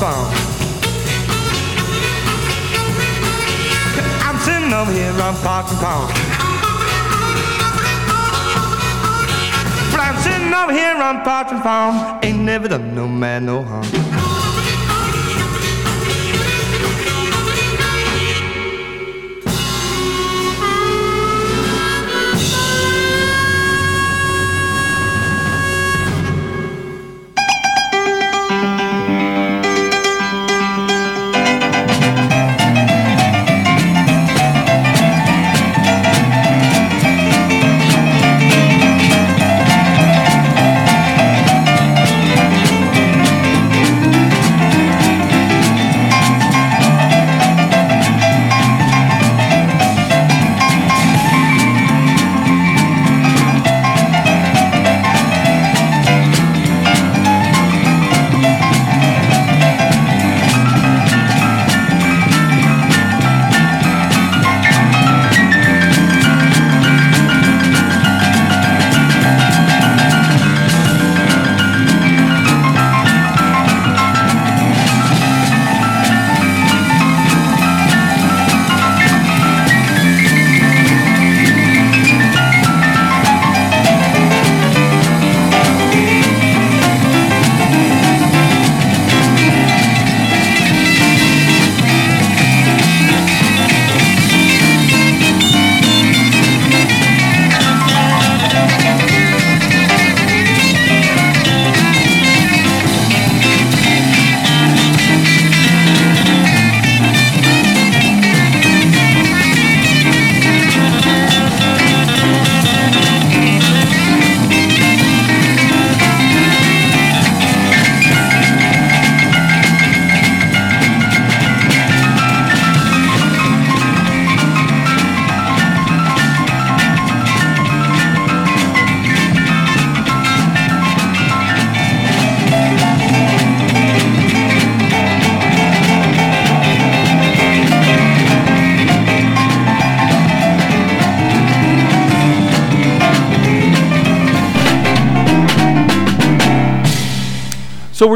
Farm. 0.00 0.26
I'm 4.26 4.38
sitting 4.40 4.72
over 4.72 4.92
here 4.92 5.10
on 5.22 5.34
Fox 5.36 5.72
Farm. 5.80 6.08
But 9.90 10.00
I'm 10.00 10.18
sitting 10.22 10.52
over 10.52 10.72
here 10.72 10.96
on 11.02 11.24
Fox 11.24 11.50
Farm. 11.62 12.20
Ain't 12.22 12.40
never 12.40 12.68
done 12.68 12.94
no 12.94 13.08
man 13.08 13.46
no 13.46 13.62
harm. 13.62 14.25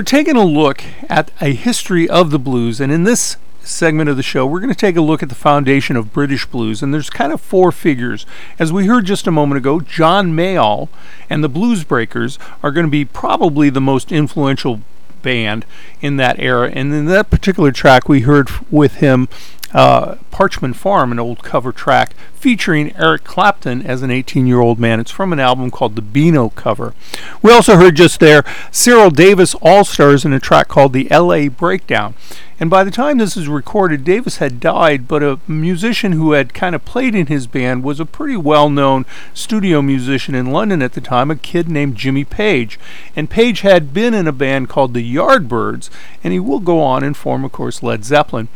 We're 0.00 0.04
taking 0.04 0.34
a 0.34 0.44
look 0.46 0.82
at 1.10 1.30
a 1.42 1.52
history 1.52 2.08
of 2.08 2.30
the 2.30 2.38
blues, 2.38 2.80
and 2.80 2.90
in 2.90 3.04
this 3.04 3.36
segment 3.60 4.08
of 4.08 4.16
the 4.16 4.22
show, 4.22 4.46
we're 4.46 4.58
going 4.58 4.72
to 4.72 4.74
take 4.74 4.96
a 4.96 5.02
look 5.02 5.22
at 5.22 5.28
the 5.28 5.34
foundation 5.34 5.94
of 5.94 6.10
British 6.10 6.46
blues. 6.46 6.82
And 6.82 6.94
there's 6.94 7.10
kind 7.10 7.34
of 7.34 7.40
four 7.42 7.70
figures. 7.70 8.24
As 8.58 8.72
we 8.72 8.86
heard 8.86 9.04
just 9.04 9.26
a 9.26 9.30
moment 9.30 9.58
ago, 9.58 9.78
John 9.78 10.32
Mayall 10.32 10.88
and 11.28 11.44
the 11.44 11.50
Blues 11.50 11.84
Breakers 11.84 12.38
are 12.62 12.70
going 12.70 12.86
to 12.86 12.90
be 12.90 13.04
probably 13.04 13.68
the 13.68 13.82
most 13.82 14.10
influential 14.10 14.80
band 15.20 15.66
in 16.00 16.16
that 16.16 16.38
era. 16.38 16.70
And 16.70 16.94
in 16.94 17.04
that 17.04 17.28
particular 17.28 17.70
track, 17.70 18.08
we 18.08 18.22
heard 18.22 18.48
with 18.70 18.94
him 18.94 19.28
uh, 19.72 20.16
Parchman 20.32 20.74
Farm, 20.74 21.12
an 21.12 21.18
old 21.18 21.42
cover 21.42 21.72
track 21.72 22.14
featuring 22.34 22.94
Eric 22.96 23.24
Clapton 23.24 23.82
as 23.82 24.02
an 24.02 24.10
18 24.10 24.46
year 24.46 24.60
old 24.60 24.78
man. 24.78 25.00
It's 25.00 25.10
from 25.10 25.32
an 25.32 25.40
album 25.40 25.70
called 25.70 25.96
the 25.96 26.02
Beano 26.02 26.50
cover. 26.50 26.94
We 27.42 27.52
also 27.52 27.76
heard 27.76 27.96
just 27.96 28.20
there 28.20 28.44
Cyril 28.70 29.10
Davies 29.10 29.54
All 29.60 29.84
Stars 29.84 30.24
in 30.24 30.32
a 30.32 30.40
track 30.40 30.68
called 30.68 30.92
the 30.92 31.08
LA 31.10 31.48
Breakdown. 31.48 32.14
And 32.60 32.68
by 32.68 32.84
the 32.84 32.90
time 32.90 33.16
this 33.16 33.38
is 33.38 33.48
recorded, 33.48 34.04
Davies 34.04 34.36
had 34.36 34.60
died, 34.60 35.08
but 35.08 35.22
a 35.22 35.40
musician 35.48 36.12
who 36.12 36.32
had 36.32 36.52
kind 36.52 36.74
of 36.74 36.84
played 36.84 37.14
in 37.14 37.26
his 37.26 37.46
band 37.46 37.82
was 37.82 37.98
a 37.98 38.04
pretty 38.04 38.36
well 38.36 38.68
known 38.68 39.06
studio 39.32 39.80
musician 39.80 40.34
in 40.34 40.52
London 40.52 40.82
at 40.82 40.92
the 40.92 41.00
time, 41.00 41.30
a 41.30 41.36
kid 41.36 41.70
named 41.70 41.96
Jimmy 41.96 42.22
Page. 42.22 42.78
And 43.16 43.30
Page 43.30 43.62
had 43.62 43.94
been 43.94 44.12
in 44.12 44.28
a 44.28 44.32
band 44.32 44.68
called 44.68 44.92
the 44.92 45.14
Yardbirds, 45.14 45.88
and 46.22 46.34
he 46.34 46.38
will 46.38 46.60
go 46.60 46.82
on 46.82 47.02
and 47.02 47.16
form, 47.16 47.46
of 47.46 47.52
course, 47.52 47.82
Led 47.82 48.04
Zeppelin. 48.04 48.48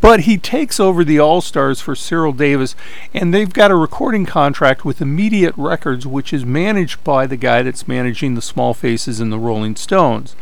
But 0.00 0.20
he 0.20 0.38
takes 0.38 0.78
over 0.78 1.02
the 1.02 1.18
All 1.18 1.40
Stars 1.40 1.80
for 1.80 1.96
Cyril 1.96 2.32
Davies, 2.32 2.76
and 3.12 3.34
they've 3.34 3.52
got 3.52 3.72
a 3.72 3.76
recording 3.76 4.26
contract 4.26 4.84
with 4.84 5.02
Immediate 5.02 5.54
Records, 5.56 6.06
which 6.06 6.32
is 6.32 6.44
managed 6.44 7.02
by 7.02 7.26
the 7.26 7.36
guy 7.36 7.62
that's 7.62 7.88
managing 7.88 8.36
the 8.36 8.42
Small 8.42 8.74
Faces 8.74 9.18
and 9.18 9.32
the 9.32 9.38
Rolling 9.40 9.74
Stones. 9.74 10.36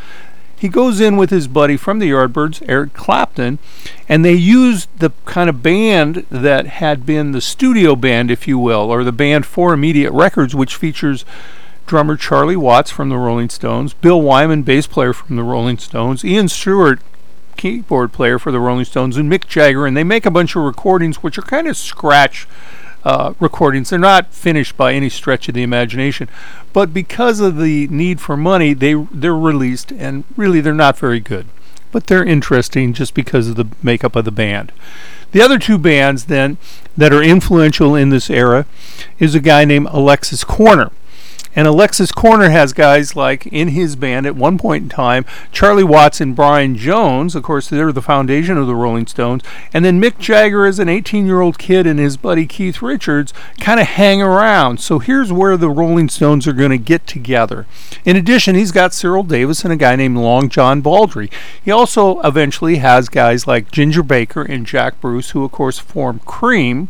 He 0.59 0.68
goes 0.68 1.00
in 1.00 1.16
with 1.16 1.30
his 1.30 1.46
buddy 1.46 1.76
from 1.76 2.00
the 2.00 2.11
Yardbirds, 2.11 2.62
Eric 2.68 2.92
Clapton, 2.92 3.59
and 4.09 4.24
they 4.24 4.34
used 4.34 4.88
the 4.98 5.12
kind 5.24 5.48
of 5.48 5.62
band 5.62 6.26
that 6.30 6.66
had 6.66 7.06
been 7.06 7.30
the 7.30 7.40
studio 7.40 7.94
band, 7.94 8.30
if 8.30 8.48
you 8.48 8.59
will, 8.59 8.90
or 8.90 9.04
the 9.04 9.12
band 9.12 9.46
for 9.46 9.72
Immediate 9.72 10.11
Records, 10.11 10.56
which 10.56 10.74
features 10.74 11.24
drummer 11.86 12.16
Charlie 12.16 12.56
Watts 12.56 12.90
from 12.90 13.09
the 13.09 13.16
Rolling 13.16 13.48
Stones, 13.48 13.94
Bill 13.94 14.20
Wyman, 14.20 14.64
bass 14.64 14.88
player 14.88 15.12
from 15.12 15.36
the 15.36 15.44
Rolling 15.44 15.78
Stones, 15.78 16.24
Ian 16.24 16.48
Stewart, 16.48 17.00
keyboard 17.56 18.12
player 18.12 18.38
for 18.38 18.50
the 18.50 18.61
Rolling 18.61 18.84
Stones, 18.84 19.16
and 19.16 19.30
Mick 19.30 19.46
Jagger, 19.46 19.86
and 19.86 19.96
they 19.96 20.04
make 20.04 20.26
a 20.26 20.30
bunch 20.30 20.56
of 20.56 20.62
recordings 20.62 21.22
which 21.22 21.38
are 21.38 21.42
kind 21.42 21.68
of 21.68 21.76
scratch 21.76 22.48
uh, 23.05 23.34
recordings. 23.40 23.90
They're 23.90 23.99
not 23.99 24.32
finished 24.32 24.76
by 24.76 24.92
any 24.92 25.09
stretch 25.09 25.49
of 25.49 25.55
the 25.55 25.62
imagination, 25.62 26.28
but 26.72 26.92
because 26.92 27.40
of 27.40 27.57
the 27.57 27.86
need 27.88 28.20
for 28.20 28.36
money, 28.36 28.74
they 28.74 28.94
they're 29.11 29.36
released, 29.36 29.92
and 29.92 30.24
really 30.36 30.61
they're 30.61 30.74
not 30.74 30.99
very 30.99 31.20
good, 31.20 31.46
but 31.92 32.07
they're 32.07 32.24
interesting 32.24 32.92
just 32.92 33.14
because 33.14 33.49
of 33.49 33.57
the 33.57 33.68
makeup 33.82 34.16
of 34.16 34.24
the 34.24 34.30
band. 34.30 34.72
The 35.32 35.42
other 35.42 35.59
two 35.59 35.78
bands 35.78 36.24
then 36.24 36.57
that 36.96 37.12
are 37.12 37.22
influential 37.22 37.94
in 37.94 38.09
this 38.09 38.30
era 38.30 38.66
is 39.18 39.34
a 39.34 39.40
guy 39.40 39.64
named 39.64 39.88
Alexis 39.90 40.44
Korner. 40.44 40.90
And 41.59 41.66
Alexis 41.66 42.12
Korner 42.12 42.52
has 42.52 42.72
guys 42.72 43.16
like 43.16 43.44
in 43.48 43.70
his 43.70 43.96
band 43.96 44.26
at 44.26 44.36
one 44.36 44.59
point 44.59 44.84
in 44.84 44.88
time, 44.88 45.24
Charlie 45.50 45.82
Watts 45.82 46.20
and 46.20 46.36
Brian 46.36 46.76
Jones. 46.76 47.34
Of 47.34 47.42
course, 47.42 47.68
they're 47.68 47.90
the 47.90 48.00
foundation 48.00 48.56
of 48.56 48.68
the 48.68 48.76
Rolling 48.76 49.09
Stones. 49.09 49.42
And 49.72 49.84
then 49.84 50.00
Mick 50.00 50.20
Jagger, 50.20 50.66
as 50.66 50.78
an 50.78 50.88
18 50.88 51.26
year 51.26 51.40
old 51.40 51.59
kid, 51.59 51.84
and 51.84 51.98
his 51.98 52.16
buddy 52.16 52.46
Keith 52.46 52.80
Richards 52.80 53.34
kind 53.59 53.80
of 53.80 53.88
hang 53.88 54.22
around. 54.22 54.78
So 54.78 55.00
here's 55.00 55.32
where 55.32 55.56
the 55.56 55.68
Rolling 55.68 56.09
Stones 56.09 56.46
are 56.46 56.52
going 56.52 56.70
to 56.70 56.78
get 56.78 57.09
together. 57.09 57.66
In 58.04 58.14
addition, 58.14 58.54
he's 58.54 58.70
got 58.70 58.94
Cyril 58.94 59.24
Davies 59.24 59.64
and 59.64 59.72
a 59.72 59.76
guy 59.76 59.96
named 59.96 60.16
Long 60.16 60.48
John 60.48 60.80
Baldry. 60.80 61.28
He 61.61 61.72
also 61.72 62.20
eventually 62.20 62.76
has 62.76 63.09
guys 63.09 63.48
like 63.48 63.72
Ginger 63.72 64.04
Baker 64.04 64.42
and 64.42 64.64
Jack 64.64 65.00
Bruce, 65.00 65.30
who, 65.30 65.42
of 65.42 65.50
course, 65.50 65.80
form 65.80 66.20
Cream 66.20 66.88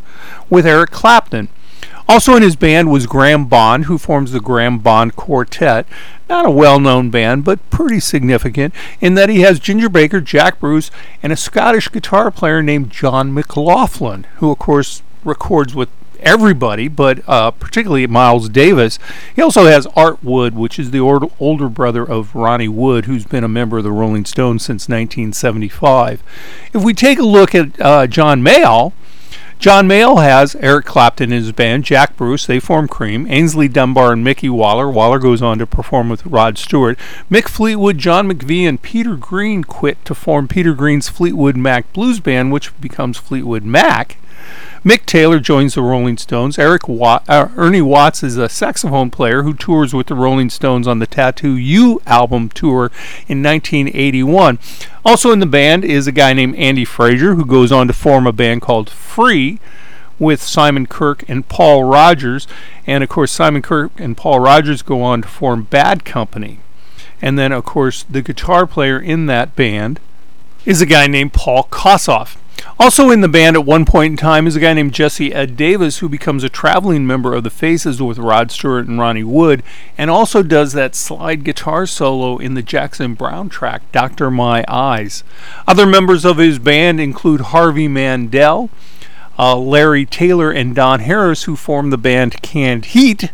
with 0.50 0.66
Eric 0.66 0.90
Clapton. 0.90 1.48
Also 2.08 2.34
in 2.34 2.42
his 2.42 2.56
band 2.56 2.90
was 2.90 3.06
Graham 3.06 3.44
Bond, 3.46 3.84
who 3.84 3.98
forms 3.98 4.32
the 4.32 4.40
Graham 4.40 4.78
Bond 4.78 5.14
Quartet. 5.14 5.86
Not 6.28 6.46
a 6.46 6.50
well 6.50 6.80
known 6.80 7.10
band, 7.10 7.44
but 7.44 7.68
pretty 7.68 8.00
significant 8.00 8.74
in 9.00 9.14
that 9.14 9.28
he 9.28 9.40
has 9.40 9.60
Ginger 9.60 9.90
Baker, 9.90 10.20
Jack 10.20 10.58
Bruce, 10.58 10.90
and 11.22 11.32
a 11.32 11.36
Scottish 11.36 11.88
guitar 11.90 12.30
player 12.30 12.62
named 12.62 12.90
John 12.90 13.34
McLaughlin, 13.34 14.24
who, 14.36 14.50
of 14.50 14.58
course, 14.58 15.02
records 15.22 15.74
with 15.74 15.90
everybody, 16.20 16.88
but 16.88 17.20
uh, 17.28 17.50
particularly 17.50 18.06
Miles 18.06 18.48
Davis. 18.48 18.98
He 19.36 19.42
also 19.42 19.64
has 19.66 19.86
Art 19.94 20.22
Wood, 20.24 20.54
which 20.54 20.78
is 20.78 20.90
the 20.90 21.00
or- 21.00 21.30
older 21.38 21.68
brother 21.68 22.04
of 22.04 22.34
Ronnie 22.34 22.68
Wood, 22.68 23.04
who's 23.04 23.24
been 23.24 23.44
a 23.44 23.48
member 23.48 23.78
of 23.78 23.84
the 23.84 23.92
Rolling 23.92 24.24
Stones 24.24 24.62
since 24.64 24.88
1975. 24.88 26.22
If 26.72 26.82
we 26.82 26.94
take 26.94 27.18
a 27.18 27.24
look 27.24 27.54
at 27.54 27.80
uh, 27.80 28.06
John 28.06 28.42
Mayall, 28.42 28.92
John 29.58 29.88
Mayall 29.88 30.22
has 30.22 30.54
Eric 30.60 30.86
Clapton 30.86 31.32
in 31.32 31.42
his 31.42 31.50
band, 31.50 31.82
Jack 31.82 32.16
Bruce, 32.16 32.46
they 32.46 32.60
form 32.60 32.86
Cream, 32.86 33.26
Aynsley 33.26 33.70
Dunbar 33.70 34.12
and 34.12 34.22
Mickey 34.22 34.48
Waller. 34.48 34.88
Waller 34.88 35.18
goes 35.18 35.42
on 35.42 35.58
to 35.58 35.66
perform 35.66 36.08
with 36.08 36.24
Rod 36.24 36.56
Stewart. 36.56 36.96
Mick 37.28 37.48
Fleetwood, 37.48 37.98
John 37.98 38.30
McVie, 38.30 38.68
and 38.68 38.80
Peter 38.80 39.16
Green 39.16 39.64
quit 39.64 40.04
to 40.04 40.14
form 40.14 40.46
Peter 40.46 40.74
Green's 40.74 41.08
Fleetwood 41.08 41.56
Mac 41.56 41.92
Blues 41.92 42.20
Band, 42.20 42.52
which 42.52 42.80
becomes 42.80 43.18
Fleetwood 43.18 43.64
Mac. 43.64 44.18
Mick 44.84 45.06
Taylor 45.06 45.40
joins 45.40 45.74
the 45.74 45.82
Rolling 45.82 46.16
Stones. 46.16 46.58
Eric 46.58 46.88
Watt, 46.88 47.24
uh, 47.28 47.48
Ernie 47.56 47.82
Watts 47.82 48.22
is 48.22 48.36
a 48.36 48.48
saxophone 48.48 49.10
player 49.10 49.42
who 49.42 49.52
tours 49.52 49.92
with 49.92 50.06
the 50.06 50.14
Rolling 50.14 50.50
Stones 50.50 50.86
on 50.86 50.98
the 51.00 51.06
Tattoo 51.06 51.56
You 51.56 52.00
album 52.06 52.48
tour 52.48 52.90
in 53.26 53.42
1981. 53.42 54.58
Also 55.04 55.32
in 55.32 55.40
the 55.40 55.46
band 55.46 55.84
is 55.84 56.06
a 56.06 56.12
guy 56.12 56.32
named 56.32 56.54
Andy 56.56 56.84
Fraser 56.84 57.34
who 57.34 57.44
goes 57.44 57.72
on 57.72 57.88
to 57.88 57.92
form 57.92 58.26
a 58.26 58.32
band 58.32 58.62
called 58.62 58.88
Free 58.88 59.58
with 60.18 60.42
Simon 60.42 60.86
Kirke 60.86 61.24
and 61.28 61.48
Paul 61.48 61.84
Rodgers. 61.84 62.46
And 62.86 63.02
of 63.02 63.10
course, 63.10 63.32
Simon 63.32 63.62
Kirke 63.62 63.90
and 63.98 64.16
Paul 64.16 64.40
Rodgers 64.40 64.82
go 64.82 65.02
on 65.02 65.22
to 65.22 65.28
form 65.28 65.64
Bad 65.64 66.04
Company. 66.04 66.60
And 67.20 67.38
then, 67.38 67.52
of 67.52 67.64
course, 67.64 68.04
the 68.04 68.22
guitar 68.22 68.66
player 68.66 68.98
in 68.98 69.26
that 69.26 69.56
band 69.56 69.98
is 70.64 70.80
a 70.80 70.86
guy 70.86 71.06
named 71.06 71.32
Paul 71.32 71.64
Kossoff. 71.64 72.36
Also 72.78 73.10
in 73.10 73.20
the 73.20 73.28
band 73.28 73.56
at 73.56 73.64
one 73.64 73.84
point 73.84 74.12
in 74.12 74.16
time 74.16 74.46
is 74.46 74.56
a 74.56 74.60
guy 74.60 74.72
named 74.72 74.92
Jesse 74.92 75.34
Ed 75.34 75.56
Davis 75.56 75.98
who 75.98 76.08
becomes 76.08 76.44
a 76.44 76.48
traveling 76.48 77.06
member 77.06 77.34
of 77.34 77.44
the 77.44 77.50
Faces 77.50 78.00
with 78.00 78.18
Rod 78.18 78.50
Stewart 78.50 78.86
and 78.86 78.98
Ronnie 78.98 79.24
Wood 79.24 79.62
and 79.96 80.10
also 80.10 80.42
does 80.42 80.72
that 80.72 80.94
slide 80.94 81.44
guitar 81.44 81.86
solo 81.86 82.38
in 82.38 82.54
the 82.54 82.62
Jackson 82.62 83.14
Browne 83.14 83.48
track 83.48 83.82
Dr. 83.92 84.30
My 84.30 84.64
Eyes. 84.68 85.24
Other 85.66 85.86
members 85.86 86.24
of 86.24 86.38
his 86.38 86.58
band 86.58 87.00
include 87.00 87.40
Harvey 87.40 87.88
Mandel, 87.88 88.70
uh, 89.38 89.56
Larry 89.56 90.06
Taylor, 90.06 90.50
and 90.50 90.74
Don 90.74 91.00
Harris 91.00 91.44
who 91.44 91.56
formed 91.56 91.92
the 91.92 91.98
band 91.98 92.42
Canned 92.42 92.86
Heat 92.86 93.30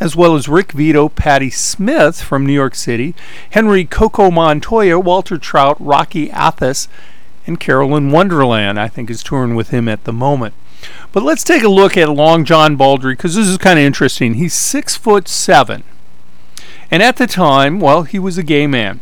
as 0.00 0.16
well 0.16 0.34
as 0.34 0.48
Rick 0.48 0.72
Vito, 0.72 1.10
Patti 1.10 1.50
Smith 1.50 2.22
from 2.22 2.46
New 2.46 2.54
York 2.54 2.74
City, 2.74 3.14
Henry 3.50 3.84
Coco 3.84 4.30
Montoya, 4.30 4.98
Walter 4.98 5.36
Trout, 5.36 5.76
Rocky 5.78 6.30
Athas, 6.30 6.88
and 7.46 7.60
Carolyn 7.60 8.10
Wonderland, 8.10 8.78
I 8.78 8.88
think, 8.88 9.10
is 9.10 9.22
touring 9.22 9.54
with 9.54 9.70
him 9.70 9.88
at 9.88 10.04
the 10.04 10.12
moment. 10.12 10.54
But 11.12 11.22
let's 11.22 11.44
take 11.44 11.62
a 11.62 11.68
look 11.68 11.96
at 11.96 12.08
Long 12.08 12.44
John 12.44 12.76
Baldry 12.76 13.14
because 13.14 13.34
this 13.34 13.48
is 13.48 13.58
kind 13.58 13.78
of 13.78 13.84
interesting. 13.84 14.34
He's 14.34 14.54
six 14.54 14.96
foot 14.96 15.28
seven, 15.28 15.82
and 16.90 17.02
at 17.02 17.16
the 17.16 17.26
time, 17.26 17.80
well, 17.80 18.02
he 18.02 18.18
was 18.18 18.38
a 18.38 18.42
gay 18.42 18.66
man. 18.66 19.00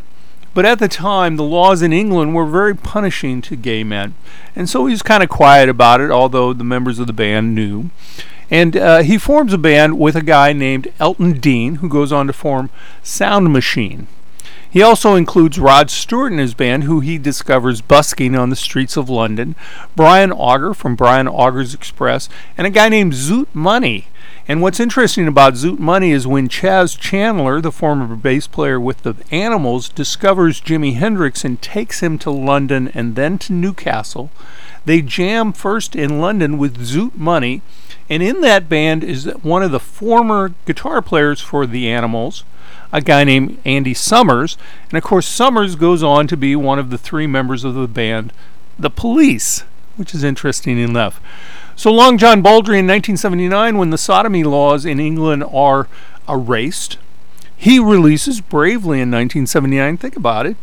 But 0.54 0.64
at 0.64 0.80
the 0.80 0.88
time, 0.88 1.36
the 1.36 1.44
laws 1.44 1.82
in 1.82 1.92
England 1.92 2.34
were 2.34 2.46
very 2.46 2.74
punishing 2.74 3.40
to 3.42 3.54
gay 3.54 3.84
men, 3.84 4.14
and 4.56 4.68
so 4.68 4.86
he 4.86 4.92
was 4.92 5.02
kind 5.02 5.22
of 5.22 5.28
quiet 5.28 5.68
about 5.68 6.00
it. 6.00 6.10
Although 6.10 6.52
the 6.52 6.64
members 6.64 6.98
of 6.98 7.06
the 7.06 7.12
band 7.12 7.54
knew, 7.54 7.90
and 8.50 8.76
uh, 8.76 9.02
he 9.02 9.18
forms 9.18 9.52
a 9.52 9.58
band 9.58 9.98
with 9.98 10.16
a 10.16 10.22
guy 10.22 10.52
named 10.52 10.92
Elton 10.98 11.38
Dean, 11.38 11.76
who 11.76 11.88
goes 11.88 12.12
on 12.12 12.26
to 12.26 12.32
form 12.32 12.70
Soft 13.02 13.44
Machine. 13.44 14.08
He 14.70 14.82
also 14.82 15.14
includes 15.14 15.58
Rod 15.58 15.90
Stewart 15.90 16.30
in 16.30 16.38
his 16.38 16.52
band, 16.52 16.84
who 16.84 17.00
he 17.00 17.16
discovers 17.16 17.80
busking 17.80 18.36
on 18.36 18.50
the 18.50 18.56
streets 18.56 18.98
of 18.98 19.08
London, 19.08 19.54
Brian 19.96 20.30
Auger 20.30 20.74
from 20.74 20.94
Brian 20.94 21.26
Auger's 21.26 21.72
Express, 21.72 22.28
and 22.56 22.66
a 22.66 22.70
guy 22.70 22.90
named 22.90 23.14
Zoot 23.14 23.46
Money. 23.54 24.08
And 24.46 24.60
what's 24.60 24.80
interesting 24.80 25.26
about 25.26 25.54
Zoot 25.54 25.78
Money 25.78 26.10
is 26.10 26.26
when 26.26 26.48
Chas 26.48 26.94
Chandler, 26.94 27.62
the 27.62 27.72
former 27.72 28.14
bass 28.14 28.46
player 28.46 28.78
with 28.78 29.02
the 29.02 29.14
Animals, 29.30 29.88
discovers 29.88 30.60
Jimi 30.60 30.94
Hendrix 30.94 31.44
and 31.44 31.60
takes 31.62 32.00
him 32.00 32.18
to 32.18 32.30
London 32.30 32.88
and 32.94 33.14
then 33.14 33.38
to 33.38 33.54
Newcastle, 33.54 34.30
they 34.84 35.00
jam 35.00 35.52
first 35.52 35.96
in 35.96 36.20
London 36.20 36.58
with 36.58 36.78
Zoot 36.78 37.14
Money, 37.14 37.62
and 38.10 38.22
in 38.22 38.42
that 38.42 38.68
band 38.68 39.02
is 39.02 39.26
one 39.42 39.62
of 39.62 39.70
the 39.70 39.80
former 39.80 40.54
guitar 40.66 41.00
players 41.00 41.40
for 41.40 41.66
the 41.66 41.90
Animals 41.90 42.44
a 42.92 43.00
guy 43.00 43.24
named 43.24 43.58
Andy 43.64 43.94
Summers. 43.94 44.56
And 44.88 44.98
of 44.98 45.04
course, 45.04 45.26
Summers 45.26 45.76
goes 45.76 46.02
on 46.02 46.26
to 46.28 46.36
be 46.36 46.56
one 46.56 46.78
of 46.78 46.90
the 46.90 46.98
three 46.98 47.26
members 47.26 47.64
of 47.64 47.74
the 47.74 47.88
band, 47.88 48.32
The 48.78 48.90
Police, 48.90 49.64
which 49.96 50.14
is 50.14 50.24
interesting 50.24 50.78
enough. 50.78 51.20
So, 51.76 51.92
Long 51.92 52.18
John 52.18 52.42
Baldry 52.42 52.78
in 52.78 52.86
1979, 52.86 53.78
when 53.78 53.90
the 53.90 53.98
sodomy 53.98 54.42
laws 54.42 54.84
in 54.84 54.98
England 54.98 55.44
are 55.44 55.86
erased, 56.28 56.98
he 57.56 57.78
releases 57.78 58.40
Bravely 58.40 59.00
in 59.00 59.10
1979. 59.10 59.96
Think 59.96 60.16
about 60.16 60.46
it. 60.46 60.56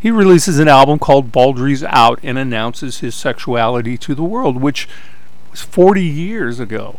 He 0.00 0.10
releases 0.10 0.58
an 0.58 0.68
album 0.68 0.98
called 0.98 1.32
Baldry's 1.32 1.84
Out 1.84 2.18
and 2.22 2.38
announces 2.38 2.98
his 2.98 3.14
sexuality 3.14 3.96
to 3.98 4.14
the 4.14 4.24
world, 4.24 4.60
which 4.60 4.88
was 5.50 5.60
40 5.60 6.02
years 6.02 6.60
ago. 6.60 6.98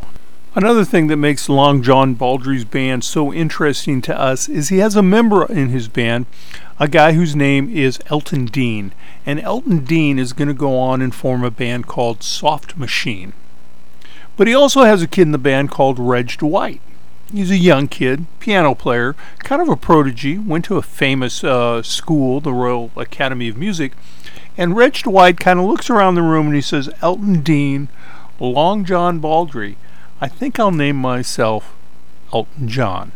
Another 0.56 0.84
thing 0.84 1.08
that 1.08 1.18
makes 1.18 1.48
Long 1.48 1.84
John 1.84 2.16
Baldry's 2.16 2.66
band 2.66 3.04
so 3.04 3.32
interesting 3.32 4.02
to 4.02 4.20
us 4.20 4.50
is 4.50 4.70
he 4.70 4.80
has 4.80 4.96
a 4.96 5.04
member 5.04 5.46
in 5.46 5.70
his 5.70 5.88
band, 5.88 6.26
a 6.80 6.88
guy 6.88 7.12
whose 7.12 7.36
name 7.36 7.70
is 7.70 8.00
Elton 8.08 8.46
Dean. 8.46 8.92
And 9.28 9.40
Elton 9.40 9.86
Dean 9.86 10.18
is 10.18 10.34
going 10.34 10.48
to 10.48 10.56
go 10.56 10.76
on 10.80 11.04
and 11.04 11.14
form 11.14 11.44
a 11.44 11.52
band 11.52 11.86
called 11.86 12.24
Soft 12.24 12.78
Machine. 12.78 13.34
But 14.38 14.48
he 14.48 14.56
also 14.56 14.84
has 14.84 15.04
a 15.04 15.08
kid 15.08 15.24
in 15.24 15.34
the 15.34 15.38
band 15.38 15.70
called 15.70 16.00
Reg 16.00 16.30
Dwight. 16.30 16.82
He's 17.32 17.52
a 17.52 17.58
young 17.58 17.88
kid, 17.88 18.26
piano 18.40 18.74
player, 18.74 19.16
kind 19.40 19.62
of 19.62 19.70
a 19.70 19.76
prodigy, 19.76 20.40
went 20.40 20.66
to 20.66 20.78
a 20.78 20.82
famous 20.82 21.44
uh, 21.44 21.84
school, 21.84 22.42
the 22.42 22.54
Royal 22.54 22.90
Academy 22.96 23.50
of 23.50 23.58
Music. 23.58 23.92
And 24.58 24.76
Reg 24.76 24.94
Dwight 24.94 25.40
kind 25.40 25.60
of 25.60 25.66
looks 25.66 25.92
around 25.92 26.16
the 26.16 26.24
room 26.24 26.48
and 26.48 26.56
he 26.56 26.62
says, 26.62 26.90
Elton 27.04 27.42
Dean, 27.42 27.88
Long 28.40 28.84
John 28.84 29.20
Baldry. 29.20 29.78
I 30.22 30.28
think 30.28 30.60
I'll 30.60 30.72
name 30.72 30.98
myself 30.98 31.76
Elton 32.34 32.68
John. 32.68 33.12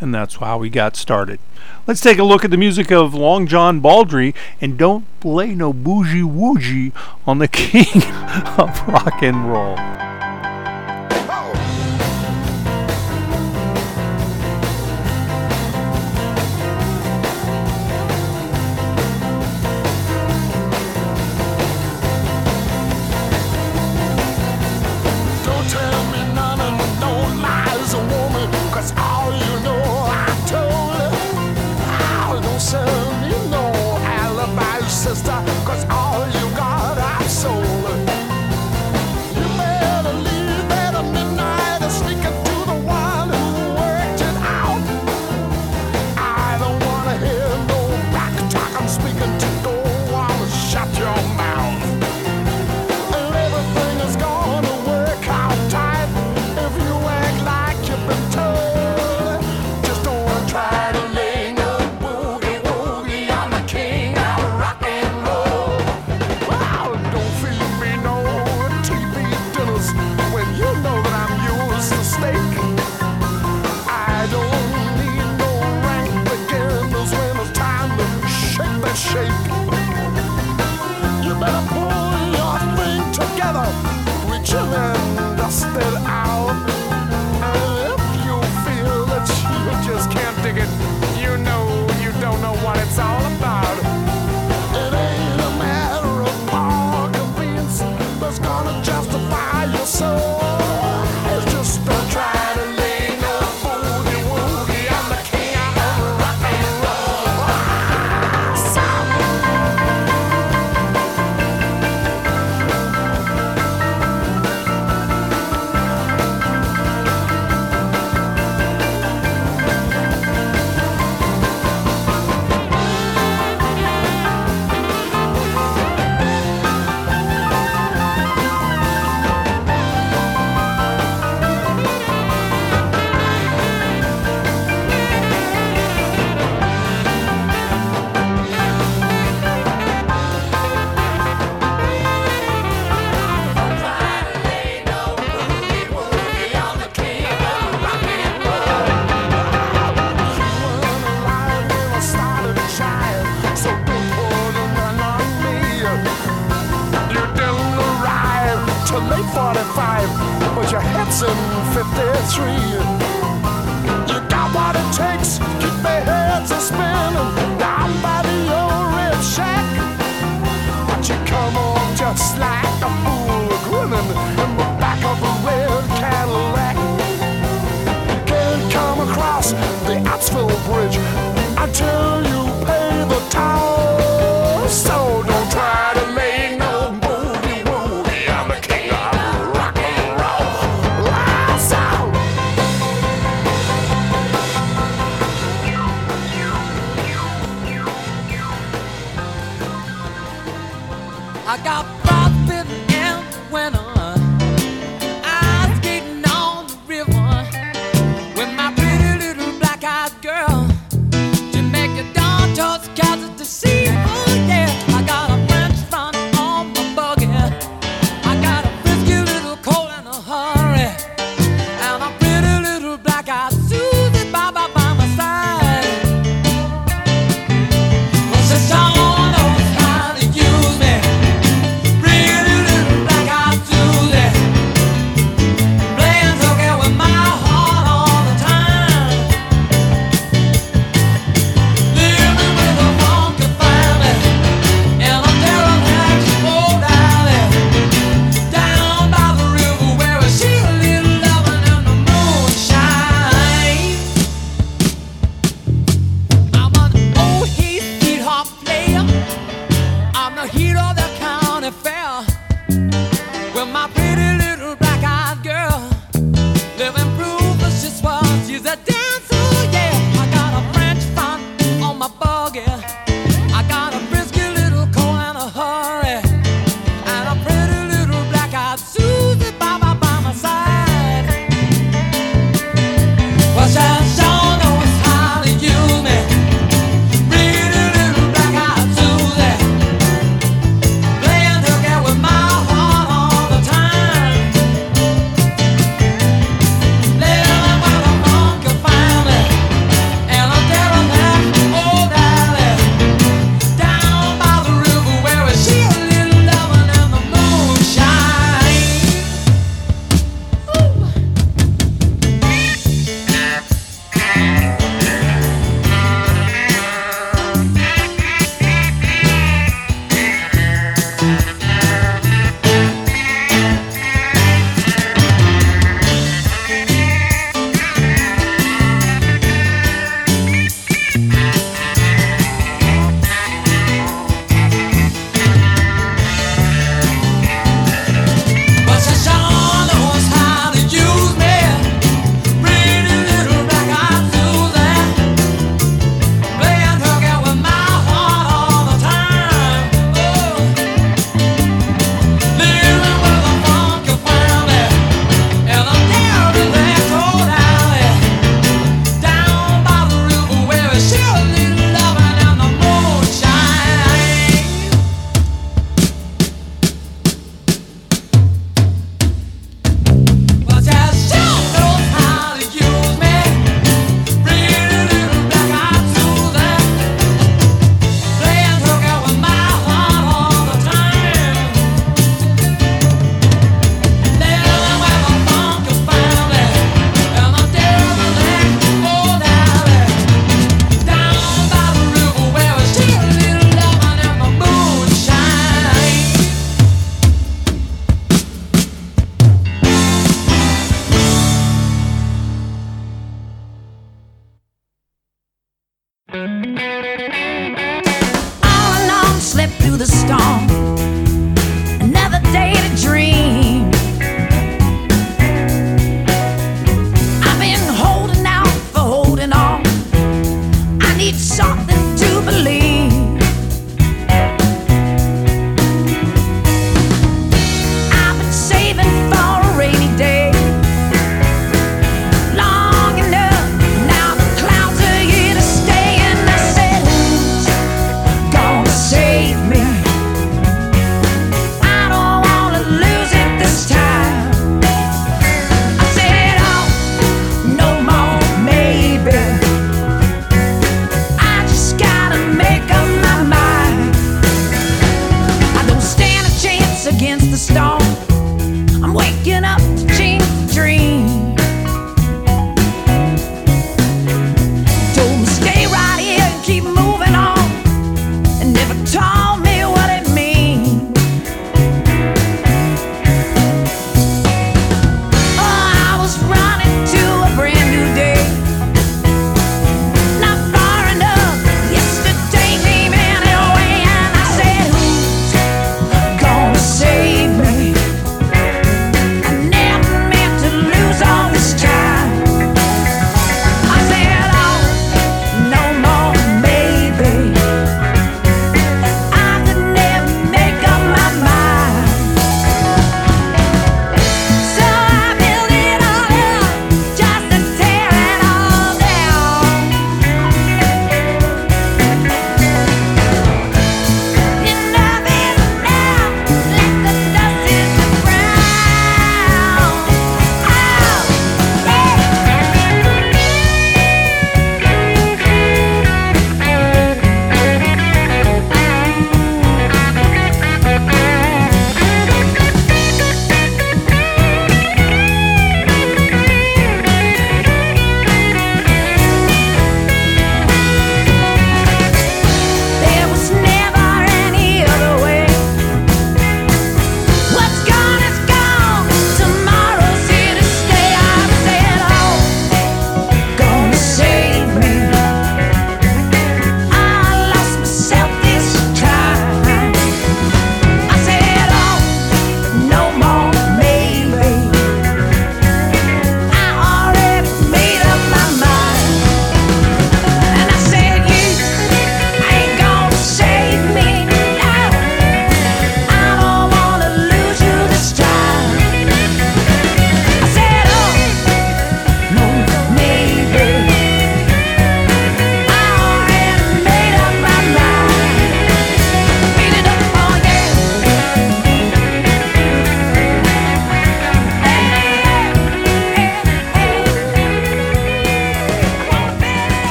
And 0.00 0.14
that's 0.14 0.36
how 0.36 0.58
we 0.58 0.70
got 0.70 0.96
started. 0.96 1.40
Let's 1.86 2.00
take 2.00 2.18
a 2.18 2.24
look 2.24 2.44
at 2.44 2.50
the 2.50 2.56
music 2.56 2.92
of 2.92 3.14
Long 3.14 3.46
John 3.46 3.80
Baldry 3.80 4.34
and 4.60 4.78
don't 4.78 5.04
play 5.20 5.54
no 5.54 5.72
boogie 5.72 6.22
woogie 6.22 6.92
on 7.26 7.38
the 7.38 7.48
king 7.52 8.02
of 8.56 8.88
rock 8.88 9.22
and 9.22 9.50
roll. 9.50 9.97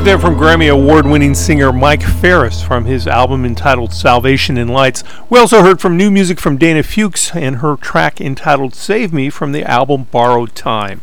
Music 0.00 0.18
there 0.18 0.30
from 0.30 0.40
Grammy 0.40 0.72
Award 0.72 1.06
winning 1.06 1.34
singer 1.34 1.74
Mike 1.74 2.02
Farris 2.02 2.62
from 2.62 2.86
his 2.86 3.06
album 3.06 3.44
entitled 3.44 3.92
Salvation 3.92 4.56
in 4.56 4.66
Lights. 4.66 5.04
We 5.28 5.38
also 5.38 5.60
heard 5.60 5.78
from 5.78 5.98
new 5.98 6.10
music 6.10 6.40
from 6.40 6.56
Dana 6.56 6.82
Fuchs 6.82 7.36
and 7.36 7.56
her 7.56 7.76
track 7.76 8.18
entitled 8.18 8.74
Save 8.74 9.12
Me 9.12 9.28
from 9.28 9.52
the 9.52 9.62
album 9.62 10.04
Borrowed 10.04 10.54
Time. 10.54 11.02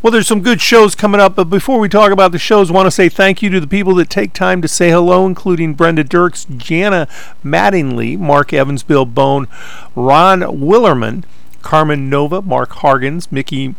Well, 0.00 0.12
there's 0.12 0.28
some 0.28 0.42
good 0.42 0.60
shows 0.60 0.94
coming 0.94 1.20
up, 1.20 1.34
but 1.34 1.50
before 1.50 1.80
we 1.80 1.88
talk 1.88 2.12
about 2.12 2.30
the 2.30 2.38
shows, 2.38 2.70
I 2.70 2.74
want 2.74 2.86
to 2.86 2.92
say 2.92 3.08
thank 3.08 3.42
you 3.42 3.50
to 3.50 3.58
the 3.58 3.66
people 3.66 3.96
that 3.96 4.08
take 4.08 4.32
time 4.32 4.62
to 4.62 4.68
say 4.68 4.90
hello, 4.90 5.26
including 5.26 5.74
Brenda 5.74 6.04
Dirks, 6.04 6.44
Jana 6.44 7.08
Mattingly, 7.44 8.16
Mark 8.16 8.52
Evans, 8.52 8.84
Bill 8.84 9.06
Bone, 9.06 9.48
Ron 9.96 10.42
Willerman, 10.42 11.24
Carmen 11.62 12.08
Nova, 12.08 12.40
Mark 12.42 12.70
Hargens, 12.74 13.32
Mickey 13.32 13.74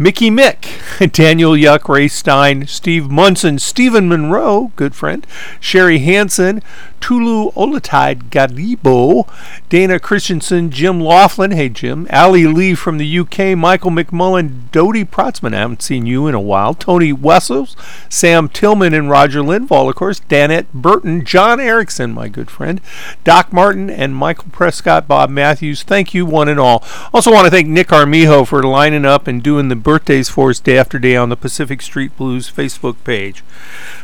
Mickey 0.00 0.30
Mick, 0.30 1.12
Daniel 1.12 1.52
Yuck, 1.52 1.86
Ray 1.86 2.08
Stein, 2.08 2.66
Steve 2.66 3.10
Munson, 3.10 3.58
Stephen 3.58 4.08
Monroe, 4.08 4.72
good 4.74 4.94
friend, 4.94 5.26
Sherry 5.60 5.98
Hansen, 5.98 6.62
Tulu 7.00 7.50
Olatide 7.52 8.30
Gadibo, 8.30 9.28
Dana 9.68 9.98
Christensen, 9.98 10.70
Jim 10.70 11.02
Laughlin, 11.02 11.50
hey 11.50 11.68
Jim, 11.68 12.06
Ali 12.10 12.46
Lee 12.46 12.74
from 12.74 12.96
the 12.96 13.18
UK, 13.18 13.58
Michael 13.58 13.90
McMullen, 13.90 14.70
Dodie 14.70 15.04
Protzman, 15.04 15.54
I 15.54 15.58
haven't 15.58 15.82
seen 15.82 16.06
you 16.06 16.26
in 16.26 16.34
a 16.34 16.40
while, 16.40 16.72
Tony 16.72 17.12
Wessels, 17.12 17.76
Sam 18.08 18.48
Tillman 18.48 18.94
and 18.94 19.10
Roger 19.10 19.40
Lindvall, 19.40 19.90
of 19.90 19.96
course, 19.96 20.20
Danette 20.20 20.72
Burton, 20.72 21.26
John 21.26 21.60
Erickson, 21.60 22.12
my 22.12 22.28
good 22.28 22.50
friend, 22.50 22.80
Doc 23.22 23.52
Martin, 23.52 23.90
and 23.90 24.14
Michael 24.14 24.50
Prescott, 24.50 25.06
Bob 25.06 25.28
Matthews. 25.28 25.82
Thank 25.82 26.14
you, 26.14 26.24
one 26.24 26.48
and 26.48 26.60
all. 26.60 26.82
Also 27.12 27.30
want 27.30 27.44
to 27.44 27.50
thank 27.50 27.68
Nick 27.68 27.92
Armijo 27.92 28.46
for 28.46 28.62
lining 28.62 29.04
up 29.04 29.26
and 29.26 29.42
doing 29.42 29.68
the 29.68 29.76
birthdays 29.90 30.28
for 30.28 30.50
us 30.50 30.60
day 30.60 30.78
after 30.78 31.00
day 31.00 31.16
on 31.16 31.30
the 31.30 31.36
Pacific 31.36 31.82
Street 31.82 32.16
Blues 32.16 32.48
Facebook 32.48 32.94
page. 33.02 33.42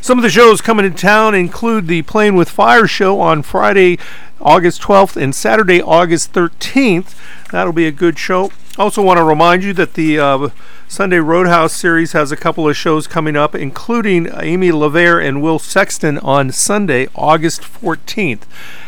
Some 0.01 0.19
of 0.19 0.21
the 0.21 0.29
shows 0.29 0.59
coming 0.59 0.83
to 0.83 0.97
town 0.97 1.33
include 1.33 1.87
the 1.87 2.01
Playing 2.01 2.35
with 2.35 2.49
Fire 2.49 2.87
show 2.87 3.21
on 3.21 3.41
Friday, 3.41 3.97
August 4.41 4.81
12th 4.81 5.15
and 5.15 5.33
Saturday, 5.33 5.81
August 5.81 6.33
13th. 6.33 7.15
That'll 7.51 7.73
be 7.73 7.87
a 7.87 7.91
good 7.91 8.19
show. 8.19 8.51
Also, 8.77 9.01
want 9.01 9.17
to 9.17 9.23
remind 9.23 9.63
you 9.63 9.73
that 9.73 9.95
the 9.95 10.19
uh, 10.19 10.49
Sunday 10.87 11.17
Roadhouse 11.17 11.73
series 11.73 12.11
has 12.11 12.31
a 12.31 12.37
couple 12.37 12.69
of 12.69 12.77
shows 12.77 13.07
coming 13.07 13.35
up, 13.35 13.55
including 13.55 14.29
Amy 14.33 14.71
LaVere 14.71 15.27
and 15.27 15.41
Will 15.41 15.57
Sexton 15.57 16.17
on 16.19 16.51
Sunday, 16.51 17.07
August 17.15 17.61
14th. 17.61 18.43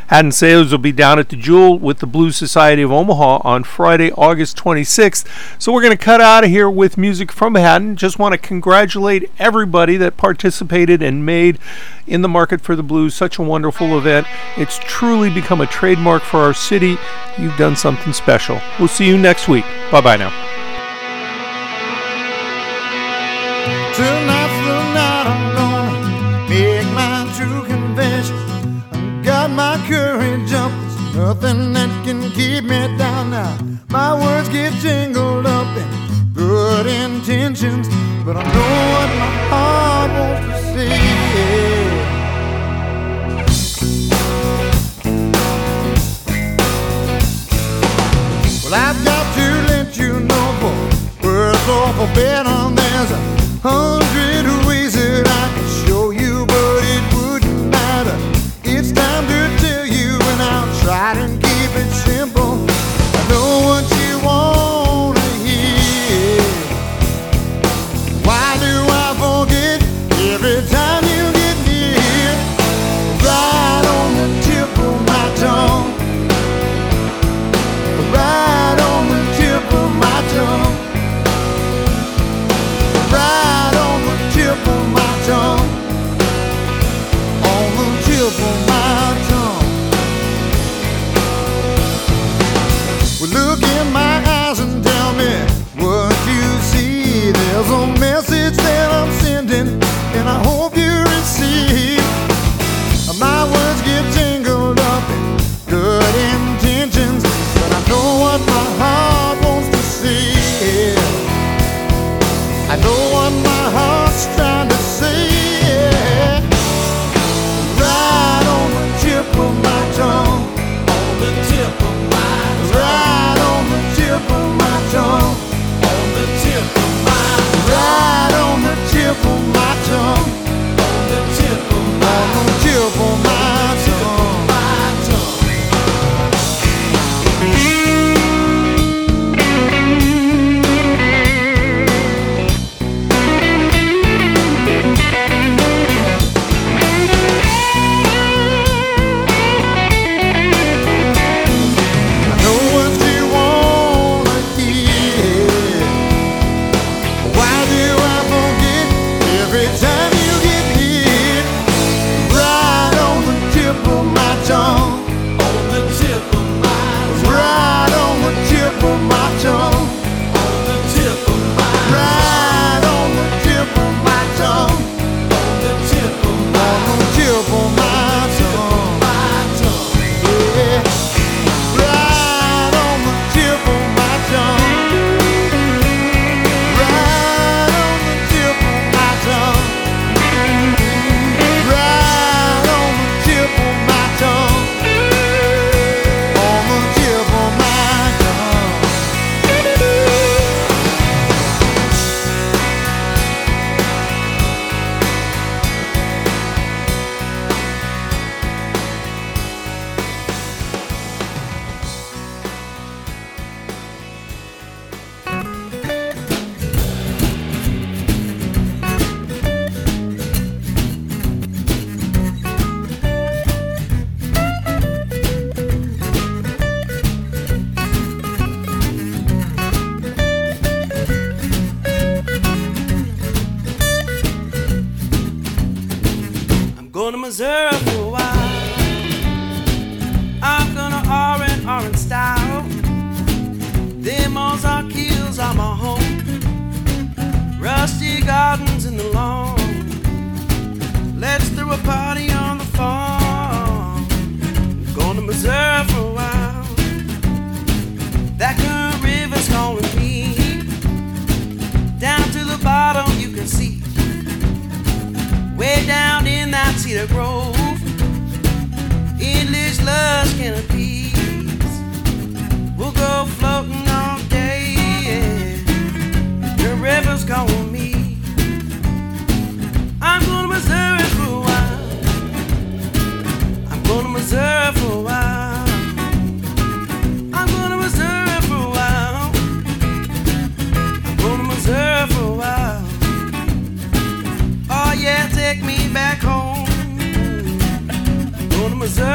Hadden 0.10 0.32
Sayers 0.32 0.72
will 0.72 0.80
be 0.80 0.92
down 0.92 1.20
at 1.20 1.30
the 1.30 1.36
Jewel 1.36 1.78
with 1.78 2.00
the 2.00 2.08
Blues 2.08 2.36
Society 2.36 2.82
of 2.82 2.92
Omaha 2.92 3.42
on 3.44 3.64
Friday, 3.64 4.12
August 4.14 4.58
26th. 4.58 5.24
So 5.62 5.72
we're 5.72 5.84
going 5.84 5.96
to 5.96 6.04
cut 6.04 6.20
out 6.20 6.44
of 6.44 6.50
here 6.50 6.68
with 6.68 6.98
music 6.98 7.32
from 7.32 7.54
Hadden. 7.54 7.96
Just 7.96 8.18
want 8.18 8.34
to 8.34 8.40
congratulate 8.40 9.30
everybody 9.38 9.98
that 9.98 10.18
participated 10.18 11.04
and 11.04 11.28
made 11.28 11.60
in 12.08 12.24
the 12.24 12.28
Market 12.28 12.60
for 12.60 12.76
the 12.76 12.82
Blues 12.82 13.14
such 13.14 13.38
a 13.38 13.44
wonderful 13.44 14.00
event. 14.00 14.26
It's 14.58 14.80
truly 14.80 15.30
become 15.30 15.62
a 15.62 15.68
trademark 15.68 16.24
for 16.24 16.40
our 16.40 16.56
city. 16.56 16.98
You've 17.38 17.58
done 17.58 17.76
something 17.76 18.12
special. 18.12 18.49
We'll 18.80 18.88
see 18.88 19.06
you 19.06 19.18
next 19.18 19.48
week. 19.48 19.66
Bye 19.92 20.02
bye 20.02 20.18
now. 20.18 20.32
Tonight's 23.96 24.60
the 24.66 24.78
night 24.96 25.26
I'm 25.34 25.44
gonna 25.58 26.50
make 26.50 26.88
my 26.94 27.28
true 27.38 27.64
confession. 27.66 28.38
I 28.92 29.22
got 29.24 29.52
my 29.52 29.76
courage 29.88 30.54
up, 30.54 30.72
there's 30.72 31.16
nothing 31.16 31.74
that 31.74 31.92
can 32.06 32.22
keep 32.32 32.64
me 32.64 32.98
down 32.98 33.32
now. 33.32 33.58
My 33.90 34.14
words 34.14 34.50
get 34.50 34.74
jingled 34.76 35.46
up 35.46 35.68
in 35.78 36.34
good 36.34 36.88
intentions, 36.88 37.88
but 38.26 38.38
I 38.38 38.44
know 38.44 38.74
what 38.94 39.10
my 39.24 39.32
heart 39.52 40.12
wants 40.12 40.74
to. 40.74 41.79
For 51.94 52.08
better, 52.14 52.76
there's 52.76 53.12
a 53.12 53.20
hundred 53.62 54.19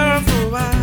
For 0.05 0.51
what? 0.51 0.74